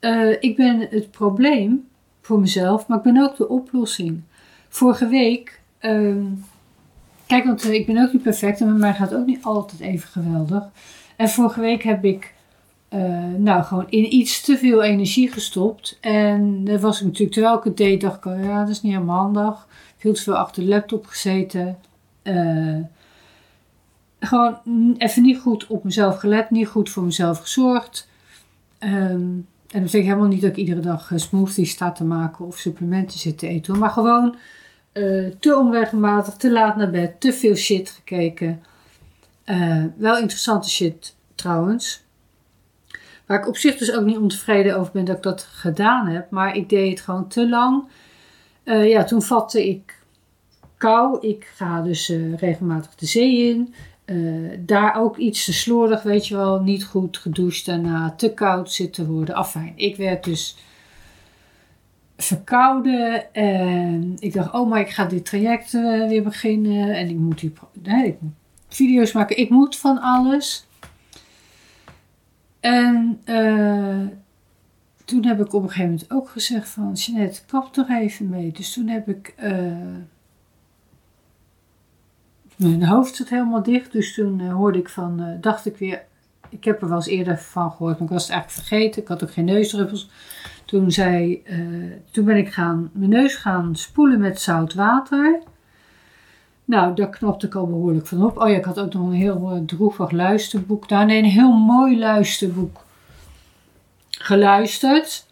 uh, 0.00 0.36
ik 0.40 0.56
ben 0.56 0.80
het 0.90 1.10
probleem 1.10 1.88
voor 2.20 2.40
mezelf, 2.40 2.86
maar 2.86 2.98
ik 2.98 3.04
ben 3.04 3.22
ook 3.22 3.36
de 3.36 3.48
oplossing. 3.48 4.22
Vorige 4.68 5.06
week, 5.06 5.60
uh, 5.80 6.24
kijk, 7.26 7.44
want 7.44 7.64
ik 7.64 7.86
ben 7.86 8.02
ook 8.02 8.12
niet 8.12 8.22
perfect 8.22 8.60
en 8.60 8.66
met 8.66 8.76
mij 8.76 8.94
gaat 8.94 9.14
ook 9.14 9.26
niet 9.26 9.44
altijd 9.44 9.80
even 9.80 10.08
geweldig. 10.08 10.70
En 11.16 11.28
vorige 11.28 11.60
week 11.60 11.82
heb 11.82 12.04
ik 12.04 12.34
uh, 12.94 13.34
nou, 13.36 13.62
gewoon 13.64 13.86
in 13.88 14.14
iets 14.14 14.40
te 14.40 14.58
veel 14.58 14.82
energie 14.82 15.32
gestopt. 15.32 15.98
En 16.00 16.64
dat 16.64 16.80
was 16.80 17.00
ik 17.00 17.06
natuurlijk, 17.06 17.32
terwijl 17.32 17.56
ik 17.56 17.64
het 17.64 17.76
deed, 17.76 18.00
dacht 18.00 18.24
ik, 18.24 18.24
ja, 18.24 18.60
dat 18.60 18.68
is 18.68 18.82
niet 18.82 18.92
helemaal 18.92 19.20
handig. 19.20 19.66
Veel 19.96 20.12
te 20.12 20.22
veel 20.22 20.36
achter 20.36 20.62
de 20.62 20.68
laptop 20.68 21.06
gezeten. 21.06 21.78
Uh, 22.22 22.76
gewoon 24.20 24.94
even 24.98 25.22
niet 25.22 25.38
goed 25.38 25.66
op 25.66 25.84
mezelf 25.84 26.18
gelet, 26.18 26.50
niet 26.50 26.68
goed 26.68 26.90
voor 26.90 27.02
mezelf 27.02 27.38
gezorgd. 27.38 28.08
Um, 28.78 28.88
en 28.90 29.80
dat 29.80 29.82
betekent 29.82 30.04
helemaal 30.04 30.28
niet 30.28 30.40
dat 30.40 30.50
ik 30.50 30.56
iedere 30.56 30.80
dag 30.80 31.12
eh, 31.12 31.18
smoothies 31.18 31.70
sta 31.70 31.92
te 31.92 32.04
maken 32.04 32.46
of 32.46 32.58
supplementen 32.58 33.18
zit 33.18 33.38
te 33.38 33.48
eten. 33.48 33.78
Maar 33.78 33.90
gewoon 33.90 34.36
te 35.38 35.56
onregelmatig, 35.56 36.34
te 36.34 36.52
laat 36.52 36.76
naar 36.76 36.90
bed, 36.90 37.20
te 37.20 37.32
veel 37.32 37.54
shit 37.54 37.90
gekeken. 37.90 38.62
Uh, 39.46 39.84
wel 39.96 40.18
interessante 40.18 40.70
shit 40.70 41.16
trouwens. 41.34 42.02
Waar 43.26 43.38
ik 43.38 43.48
op 43.48 43.56
zich 43.56 43.76
dus 43.76 43.92
ook 43.92 44.04
niet 44.04 44.16
ontevreden 44.16 44.78
over 44.78 44.92
ben 44.92 45.04
dat 45.04 45.16
ik 45.16 45.22
dat 45.22 45.42
gedaan 45.42 46.06
heb. 46.06 46.30
Maar 46.30 46.56
ik 46.56 46.68
deed 46.68 46.90
het 46.90 47.00
gewoon 47.00 47.28
te 47.28 47.48
lang. 47.48 47.84
Uh, 48.64 48.88
ja, 48.88 49.04
toen 49.04 49.22
vatte 49.22 49.68
ik 49.68 49.98
kou. 50.76 51.26
Ik 51.26 51.52
ga 51.54 51.82
dus 51.82 52.10
uh, 52.10 52.36
regelmatig 52.36 52.94
de 52.94 53.06
zee 53.06 53.48
in. 53.48 53.74
Daar 54.58 54.94
ook 54.96 55.16
iets 55.16 55.44
te 55.44 55.52
slordig, 55.52 56.02
weet 56.02 56.26
je 56.26 56.36
wel. 56.36 56.60
Niet 56.60 56.84
goed 56.84 57.18
gedoucht 57.18 57.66
daarna. 57.66 58.10
Te 58.10 58.34
koud 58.34 58.72
zitten 58.72 59.06
worden. 59.06 59.34
Afijn. 59.34 59.72
Ik 59.76 59.96
werd 59.96 60.24
dus 60.24 60.56
verkouden. 62.16 63.34
En 63.34 64.16
ik 64.18 64.32
dacht, 64.32 64.52
oh 64.52 64.68
maar 64.68 64.80
ik 64.80 64.90
ga 64.90 65.04
dit 65.04 65.24
traject 65.24 65.72
weer 66.08 66.22
beginnen. 66.22 66.94
En 66.96 67.08
ik 67.08 67.16
moet, 67.16 67.38
die, 67.38 67.52
nee, 67.82 68.06
ik 68.06 68.20
moet 68.20 68.32
video's 68.74 69.12
maken. 69.12 69.38
Ik 69.38 69.50
moet 69.50 69.76
van 69.76 70.00
alles. 70.00 70.66
En 72.60 73.20
uh, 73.24 74.06
toen 75.04 75.24
heb 75.24 75.40
ik 75.40 75.52
op 75.52 75.62
een 75.62 75.68
gegeven 75.68 75.90
moment 75.90 76.10
ook 76.10 76.28
gezegd 76.28 76.68
van... 76.68 76.92
Jeanette, 76.92 77.40
kap 77.46 77.76
er 77.76 77.90
even 77.90 78.28
mee. 78.28 78.52
Dus 78.52 78.72
toen 78.72 78.88
heb 78.88 79.08
ik... 79.08 79.34
Uh, 79.38 79.96
mijn 82.56 82.84
hoofd 82.84 83.16
zat 83.16 83.28
helemaal 83.28 83.62
dicht. 83.62 83.92
Dus 83.92 84.14
toen 84.14 84.38
uh, 84.38 84.54
hoorde 84.54 84.78
ik 84.78 84.88
van... 84.88 85.38
dacht 85.40 85.66
ik 85.66 85.76
weer... 85.76 86.02
Ik 86.48 86.64
heb 86.64 86.82
er 86.82 86.88
wel 86.88 86.96
eens 86.96 87.06
eerder 87.06 87.38
van 87.38 87.70
gehoord, 87.70 87.98
maar 87.98 88.08
ik 88.08 88.14
was 88.14 88.22
het 88.22 88.32
eigenlijk 88.32 88.66
vergeten. 88.66 89.02
Ik 89.02 89.08
had 89.08 89.22
ook 89.22 89.32
geen 89.32 89.44
neusdruppels. 89.44 90.10
Toen, 90.64 90.90
zei, 90.90 91.42
toen 92.10 92.24
ben 92.24 92.36
ik 92.36 92.52
gaan, 92.52 92.90
mijn 92.92 93.10
neus 93.10 93.34
gaan 93.34 93.76
spoelen 93.76 94.20
met 94.20 94.40
zout 94.40 94.74
water... 94.74 95.42
Nou, 96.64 96.94
daar 96.94 97.08
knapte 97.08 97.46
ik 97.46 97.54
al 97.54 97.66
behoorlijk 97.66 98.06
van 98.06 98.24
op. 98.24 98.38
Oh 98.38 98.48
ja, 98.48 98.56
ik 98.56 98.64
had 98.64 98.80
ook 98.80 98.92
nog 98.92 99.06
een 99.06 99.12
heel 99.12 99.56
uh, 99.56 99.64
droevig 99.64 100.10
luisterboek. 100.10 100.88
Daar 100.88 101.06
nee, 101.06 101.18
een 101.18 101.24
heel 101.24 101.52
mooi 101.52 101.98
luisterboek 101.98 102.84
geluisterd. 104.10 105.26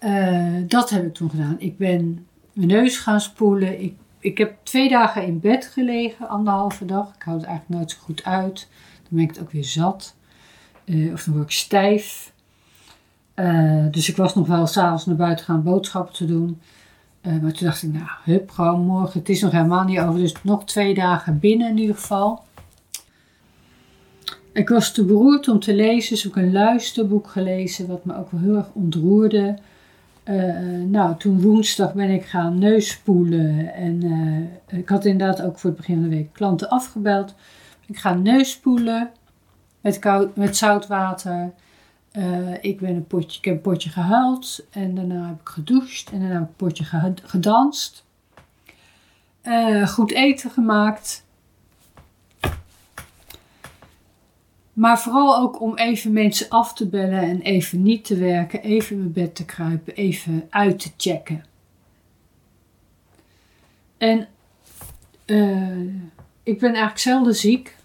Uh, 0.00 0.54
dat 0.66 0.90
heb 0.90 1.06
ik 1.06 1.14
toen 1.14 1.30
gedaan. 1.30 1.56
Ik 1.58 1.78
ben 1.78 2.26
mijn 2.52 2.68
neus 2.68 2.98
gaan 2.98 3.20
spoelen. 3.20 3.82
Ik, 3.82 3.94
ik 4.18 4.38
heb 4.38 4.56
twee 4.62 4.88
dagen 4.88 5.26
in 5.26 5.40
bed 5.40 5.66
gelegen, 5.66 6.28
anderhalve 6.28 6.84
dag. 6.84 7.14
Ik 7.14 7.22
hou 7.22 7.36
het 7.36 7.46
eigenlijk 7.46 7.78
nooit 7.78 7.90
zo 7.90 7.98
goed 8.00 8.24
uit. 8.24 8.68
Dan 8.96 9.08
ben 9.08 9.22
ik 9.22 9.28
het 9.28 9.40
ook 9.40 9.50
weer 9.50 9.64
zat. 9.64 10.14
Uh, 10.84 11.12
of 11.12 11.24
dan 11.24 11.34
word 11.34 11.46
ik 11.46 11.52
stijf. 11.52 12.32
dus 13.90 14.08
ik 14.08 14.16
was 14.16 14.34
nog 14.34 14.46
wel 14.46 14.66
s'avonds 14.66 15.06
naar 15.06 15.16
buiten 15.16 15.44
gaan 15.44 15.62
boodschappen 15.62 16.14
te 16.14 16.26
doen. 16.26 16.60
Uh, 17.26 17.42
maar 17.42 17.52
toen 17.52 17.66
dacht 17.66 17.82
ik, 17.82 17.92
nou, 17.92 18.08
hup, 18.24 18.50
gewoon 18.50 18.80
morgen. 18.80 19.18
Het 19.18 19.28
is 19.28 19.40
nog 19.40 19.52
helemaal 19.52 19.84
niet 19.84 19.98
over, 19.98 20.20
dus 20.20 20.34
nog 20.42 20.64
twee 20.64 20.94
dagen 20.94 21.38
binnen 21.38 21.68
in 21.68 21.78
ieder 21.78 21.94
geval. 21.94 22.44
Ik 24.52 24.68
was 24.68 24.92
te 24.92 25.04
beroerd 25.04 25.48
om 25.48 25.60
te 25.60 25.74
lezen, 25.74 26.10
dus 26.10 26.22
heb 26.22 26.36
ik 26.36 26.42
een 26.42 26.52
luisterboek 26.52 27.28
gelezen, 27.28 27.86
wat 27.86 28.04
me 28.04 28.16
ook 28.16 28.30
wel 28.30 28.40
heel 28.40 28.56
erg 28.56 28.70
ontroerde. 28.72 29.58
Uh, 30.24 30.84
nou, 30.84 31.16
toen 31.16 31.40
woensdag 31.40 31.94
ben 31.94 32.10
ik 32.10 32.24
gaan 32.24 32.58
neuspoelen. 32.58 33.74
En 33.74 34.04
uh, 34.04 34.78
ik 34.78 34.88
had 34.88 35.04
inderdaad 35.04 35.42
ook 35.42 35.58
voor 35.58 35.70
het 35.70 35.78
begin 35.78 35.94
van 35.94 36.08
de 36.08 36.16
week 36.16 36.32
klanten 36.32 36.68
afgebeld. 36.68 37.34
Ik 37.86 37.98
ga 37.98 38.14
neuspoelen 38.14 39.10
met, 39.80 39.98
koud, 39.98 40.36
met 40.36 40.56
zout 40.56 40.86
water. 40.86 41.50
Uh, 42.16 42.54
ik, 42.60 42.80
ben 42.80 42.94
een 42.94 43.06
potje, 43.06 43.38
ik 43.38 43.44
heb 43.44 43.54
een 43.54 43.60
potje 43.60 43.90
gehuild 43.90 44.66
en 44.70 44.94
daarna 44.94 45.28
heb 45.28 45.40
ik 45.40 45.48
gedoucht 45.48 46.10
en 46.10 46.18
daarna 46.20 46.34
heb 46.34 46.42
ik 46.42 46.48
een 46.48 46.56
potje 46.56 46.84
gedanst. 47.22 48.04
Uh, 49.42 49.88
goed 49.88 50.12
eten 50.12 50.50
gemaakt. 50.50 51.24
Maar 54.72 55.00
vooral 55.00 55.36
ook 55.36 55.60
om 55.60 55.76
even 55.76 56.12
mensen 56.12 56.48
af 56.48 56.74
te 56.74 56.88
bellen 56.88 57.22
en 57.22 57.40
even 57.40 57.82
niet 57.82 58.04
te 58.04 58.16
werken, 58.16 58.62
even 58.62 58.90
in 58.90 58.98
mijn 58.98 59.12
bed 59.12 59.34
te 59.34 59.44
kruipen, 59.44 59.94
even 59.94 60.46
uit 60.50 60.78
te 60.78 60.90
checken. 60.96 61.44
En 63.98 64.28
uh, 65.26 65.94
ik 66.42 66.58
ben 66.58 66.70
eigenlijk 66.70 66.98
zelden 66.98 67.34
ziek. 67.34 67.75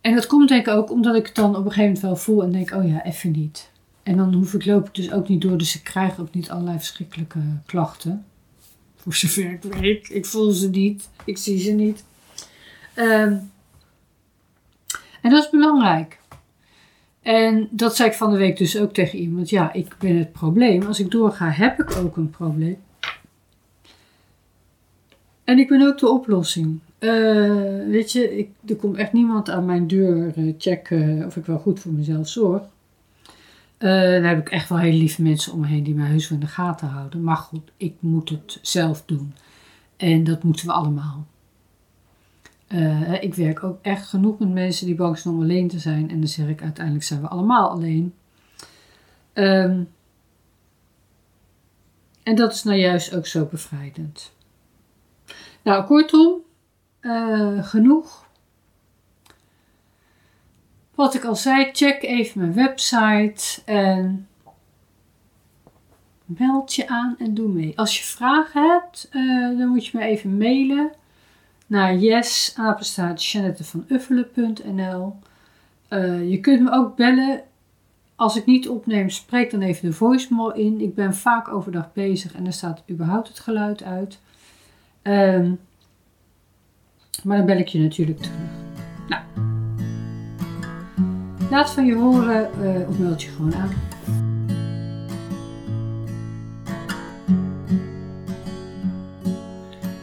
En 0.00 0.14
dat 0.14 0.26
komt 0.26 0.48
denk 0.48 0.66
ik 0.66 0.72
ook 0.72 0.90
omdat 0.90 1.14
ik 1.14 1.26
het 1.26 1.34
dan 1.34 1.50
op 1.50 1.56
een 1.56 1.72
gegeven 1.72 1.82
moment 1.82 2.00
wel 2.00 2.16
voel 2.16 2.42
en 2.42 2.52
denk, 2.52 2.72
oh 2.72 2.88
ja, 2.88 3.04
even 3.04 3.30
niet. 3.30 3.70
En 4.02 4.16
dan 4.16 4.34
hoef 4.34 4.54
ik, 4.54 4.64
loop 4.64 4.86
ik 4.86 4.94
dus 4.94 5.12
ook 5.12 5.28
niet 5.28 5.40
door, 5.40 5.58
dus 5.58 5.76
ik 5.76 5.84
krijg 5.84 6.20
ook 6.20 6.34
niet 6.34 6.50
allerlei 6.50 6.78
verschrikkelijke 6.78 7.38
klachten. 7.66 8.24
Voor 8.96 9.14
zover 9.14 9.50
ik 9.50 9.62
weet. 9.62 10.10
Ik 10.10 10.26
voel 10.26 10.50
ze 10.50 10.70
niet, 10.70 11.08
ik 11.24 11.38
zie 11.38 11.58
ze 11.58 11.72
niet. 11.72 12.04
Um, 12.96 13.50
en 15.20 15.30
dat 15.30 15.44
is 15.44 15.50
belangrijk. 15.50 16.18
En 17.22 17.68
dat 17.70 17.96
zei 17.96 18.08
ik 18.08 18.14
van 18.14 18.30
de 18.30 18.38
week 18.38 18.56
dus 18.56 18.78
ook 18.78 18.92
tegen 18.92 19.18
iemand. 19.18 19.50
Ja, 19.50 19.72
ik 19.72 19.96
ben 19.98 20.16
het 20.16 20.32
probleem. 20.32 20.86
Als 20.86 21.00
ik 21.00 21.10
doorga, 21.10 21.50
heb 21.50 21.80
ik 21.80 21.96
ook 21.96 22.16
een 22.16 22.30
probleem. 22.30 22.78
En 25.44 25.58
ik 25.58 25.68
ben 25.68 25.82
ook 25.82 25.98
de 25.98 26.08
oplossing. 26.08 26.80
Uh, 27.00 27.86
weet 27.86 28.12
je, 28.12 28.48
er 28.66 28.76
komt 28.76 28.96
echt 28.96 29.12
niemand 29.12 29.50
aan 29.50 29.64
mijn 29.64 29.86
deur 29.86 30.38
uh, 30.38 30.54
checken 30.58 31.26
of 31.26 31.36
ik 31.36 31.46
wel 31.46 31.58
goed 31.58 31.80
voor 31.80 31.92
mezelf 31.92 32.28
zorg. 32.28 32.62
Uh, 33.78 34.12
dan 34.12 34.22
heb 34.22 34.38
ik 34.38 34.48
echt 34.48 34.68
wel 34.68 34.78
hele 34.78 34.96
lieve 34.96 35.22
mensen 35.22 35.52
om 35.52 35.60
me 35.60 35.66
heen 35.66 35.82
die 35.82 35.94
mij 35.94 36.08
heus 36.08 36.28
wel 36.28 36.38
in 36.38 36.44
de 36.44 36.50
gaten 36.50 36.88
houden. 36.88 37.22
Maar 37.22 37.36
goed, 37.36 37.70
ik 37.76 37.94
moet 38.00 38.28
het 38.28 38.58
zelf 38.62 39.02
doen. 39.06 39.34
En 39.96 40.24
dat 40.24 40.42
moeten 40.42 40.66
we 40.66 40.72
allemaal. 40.72 41.26
ik 43.20 43.34
werk 43.34 43.64
ook 43.64 43.78
echt 43.82 44.08
genoeg 44.08 44.38
met 44.38 44.52
mensen 44.52 44.86
die 44.86 44.94
bang 44.94 45.18
zijn 45.18 45.34
om 45.34 45.42
alleen 45.42 45.68
te 45.68 45.78
zijn. 45.78 46.10
En 46.10 46.18
dan 46.18 46.28
zeg 46.28 46.48
ik 46.48 46.62
uiteindelijk 46.62 47.04
zijn 47.04 47.20
we 47.20 47.28
allemaal 47.28 47.70
alleen. 47.70 48.14
Um, 49.34 49.88
en 52.22 52.34
dat 52.36 52.52
is 52.52 52.62
nou 52.62 52.78
juist 52.78 53.14
ook 53.14 53.26
zo 53.26 53.44
bevrijdend. 53.44 54.32
Nou, 55.62 55.84
kortom, 55.84 56.40
uh, 57.00 57.64
genoeg. 57.64 58.28
Wat 60.94 61.14
ik 61.14 61.24
al 61.24 61.36
zei, 61.36 61.68
check 61.72 62.02
even 62.02 62.40
mijn 62.40 62.54
website 62.54 63.62
en 63.64 64.28
meld 66.24 66.74
je 66.74 66.88
aan 66.88 67.16
en 67.18 67.34
doe 67.34 67.48
mee. 67.48 67.78
Als 67.78 67.98
je 67.98 68.04
vragen 68.04 68.70
hebt, 68.70 69.08
uh, 69.12 69.58
dan 69.58 69.68
moet 69.68 69.86
je 69.86 69.98
me 69.98 70.04
even 70.04 70.38
mailen 70.38 70.90
naar 71.66 71.94
yes 71.94 72.54
van 73.56 73.84
uffelen.nl. 73.88 75.16
Uh, 75.90 76.30
je 76.30 76.40
kunt 76.40 76.60
me 76.60 76.70
ook 76.70 76.96
bellen. 76.96 77.42
Als 78.16 78.36
ik 78.36 78.46
niet 78.46 78.68
opneem, 78.68 79.10
spreek 79.10 79.50
dan 79.50 79.60
even 79.60 79.88
de 79.88 79.94
voicemail 79.94 80.52
in. 80.52 80.80
Ik 80.80 80.94
ben 80.94 81.14
vaak 81.14 81.48
overdag 81.48 81.92
bezig 81.92 82.34
en 82.34 82.46
er 82.46 82.52
staat 82.52 82.82
überhaupt 82.90 83.28
het 83.28 83.40
geluid 83.40 83.82
uit. 83.82 84.18
Uh, 85.02 85.52
maar 87.24 87.36
dan 87.36 87.46
bel 87.46 87.56
ik 87.56 87.68
je 87.68 87.78
natuurlijk 87.78 88.18
terug. 88.18 88.38
Nou, 89.08 89.22
laat 91.50 91.70
van 91.70 91.86
je 91.86 91.94
horen 91.94 92.50
uh, 92.62 92.88
of 92.88 92.98
meld 92.98 93.22
je 93.22 93.30
gewoon 93.30 93.54
aan. 93.54 93.70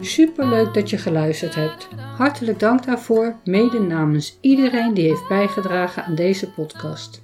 Super 0.02 0.48
leuk 0.48 0.74
dat 0.74 0.90
je 0.90 0.98
geluisterd 0.98 1.56
hebt. 1.56 1.88
Hartelijk 2.18 2.60
dank 2.60 2.86
daarvoor, 2.86 3.36
mede 3.44 3.80
namens 3.80 4.38
iedereen 4.42 4.94
die 4.94 5.08
heeft 5.08 5.28
bijgedragen 5.28 6.04
aan 6.04 6.16
deze 6.16 6.50
podcast. 6.52 7.22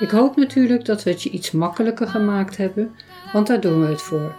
Ik 0.00 0.10
hoop 0.10 0.36
natuurlijk 0.36 0.84
dat 0.84 1.02
we 1.02 1.10
het 1.10 1.22
je 1.22 1.30
iets 1.30 1.50
makkelijker 1.50 2.08
gemaakt 2.08 2.56
hebben, 2.56 2.90
want 3.32 3.46
daar 3.46 3.60
doen 3.60 3.80
we 3.80 3.86
het 3.86 4.02
voor. 4.02 4.34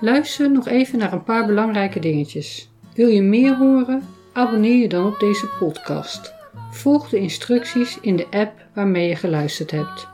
Luister 0.00 0.50
nog 0.50 0.68
even 0.68 0.98
naar 0.98 1.12
een 1.12 1.24
paar 1.24 1.46
belangrijke 1.46 2.00
dingetjes. 2.00 2.70
Wil 2.94 3.08
je 3.08 3.22
meer 3.22 3.56
horen? 3.56 4.02
Abonneer 4.38 4.76
je 4.76 4.88
dan 4.88 5.06
op 5.06 5.18
deze 5.18 5.46
podcast. 5.58 6.34
Volg 6.70 7.08
de 7.08 7.18
instructies 7.18 7.98
in 8.00 8.16
de 8.16 8.26
app 8.30 8.52
waarmee 8.74 9.08
je 9.08 9.16
geluisterd 9.16 9.70
hebt. 9.70 10.08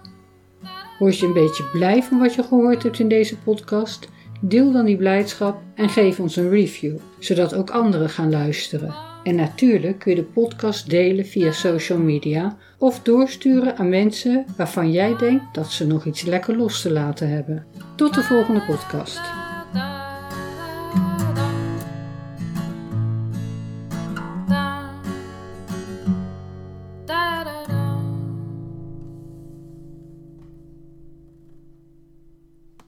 Word 0.98 1.18
je 1.18 1.26
een 1.26 1.32
beetje 1.32 1.64
blij 1.72 2.02
van 2.02 2.18
wat 2.18 2.34
je 2.34 2.42
gehoord 2.42 2.82
hebt 2.82 2.98
in 2.98 3.08
deze 3.08 3.38
podcast? 3.38 4.08
Deel 4.40 4.72
dan 4.72 4.84
die 4.84 4.96
blijdschap 4.96 5.60
en 5.74 5.88
geef 5.88 6.20
ons 6.20 6.36
een 6.36 6.50
review, 6.50 6.96
zodat 7.18 7.54
ook 7.54 7.70
anderen 7.70 8.08
gaan 8.08 8.30
luisteren. 8.30 8.94
En 9.22 9.34
natuurlijk 9.34 9.98
kun 9.98 10.10
je 10.10 10.16
de 10.16 10.24
podcast 10.24 10.90
delen 10.90 11.26
via 11.26 11.52
social 11.52 11.98
media 11.98 12.56
of 12.78 13.02
doorsturen 13.02 13.76
aan 13.76 13.88
mensen 13.88 14.44
waarvan 14.56 14.92
jij 14.92 15.16
denkt 15.16 15.54
dat 15.54 15.72
ze 15.72 15.86
nog 15.86 16.04
iets 16.04 16.22
lekker 16.22 16.56
los 16.56 16.82
te 16.82 16.92
laten 16.92 17.28
hebben. 17.28 17.66
Tot 17.96 18.14
de 18.14 18.22
volgende 18.22 18.60
podcast. 18.60 19.43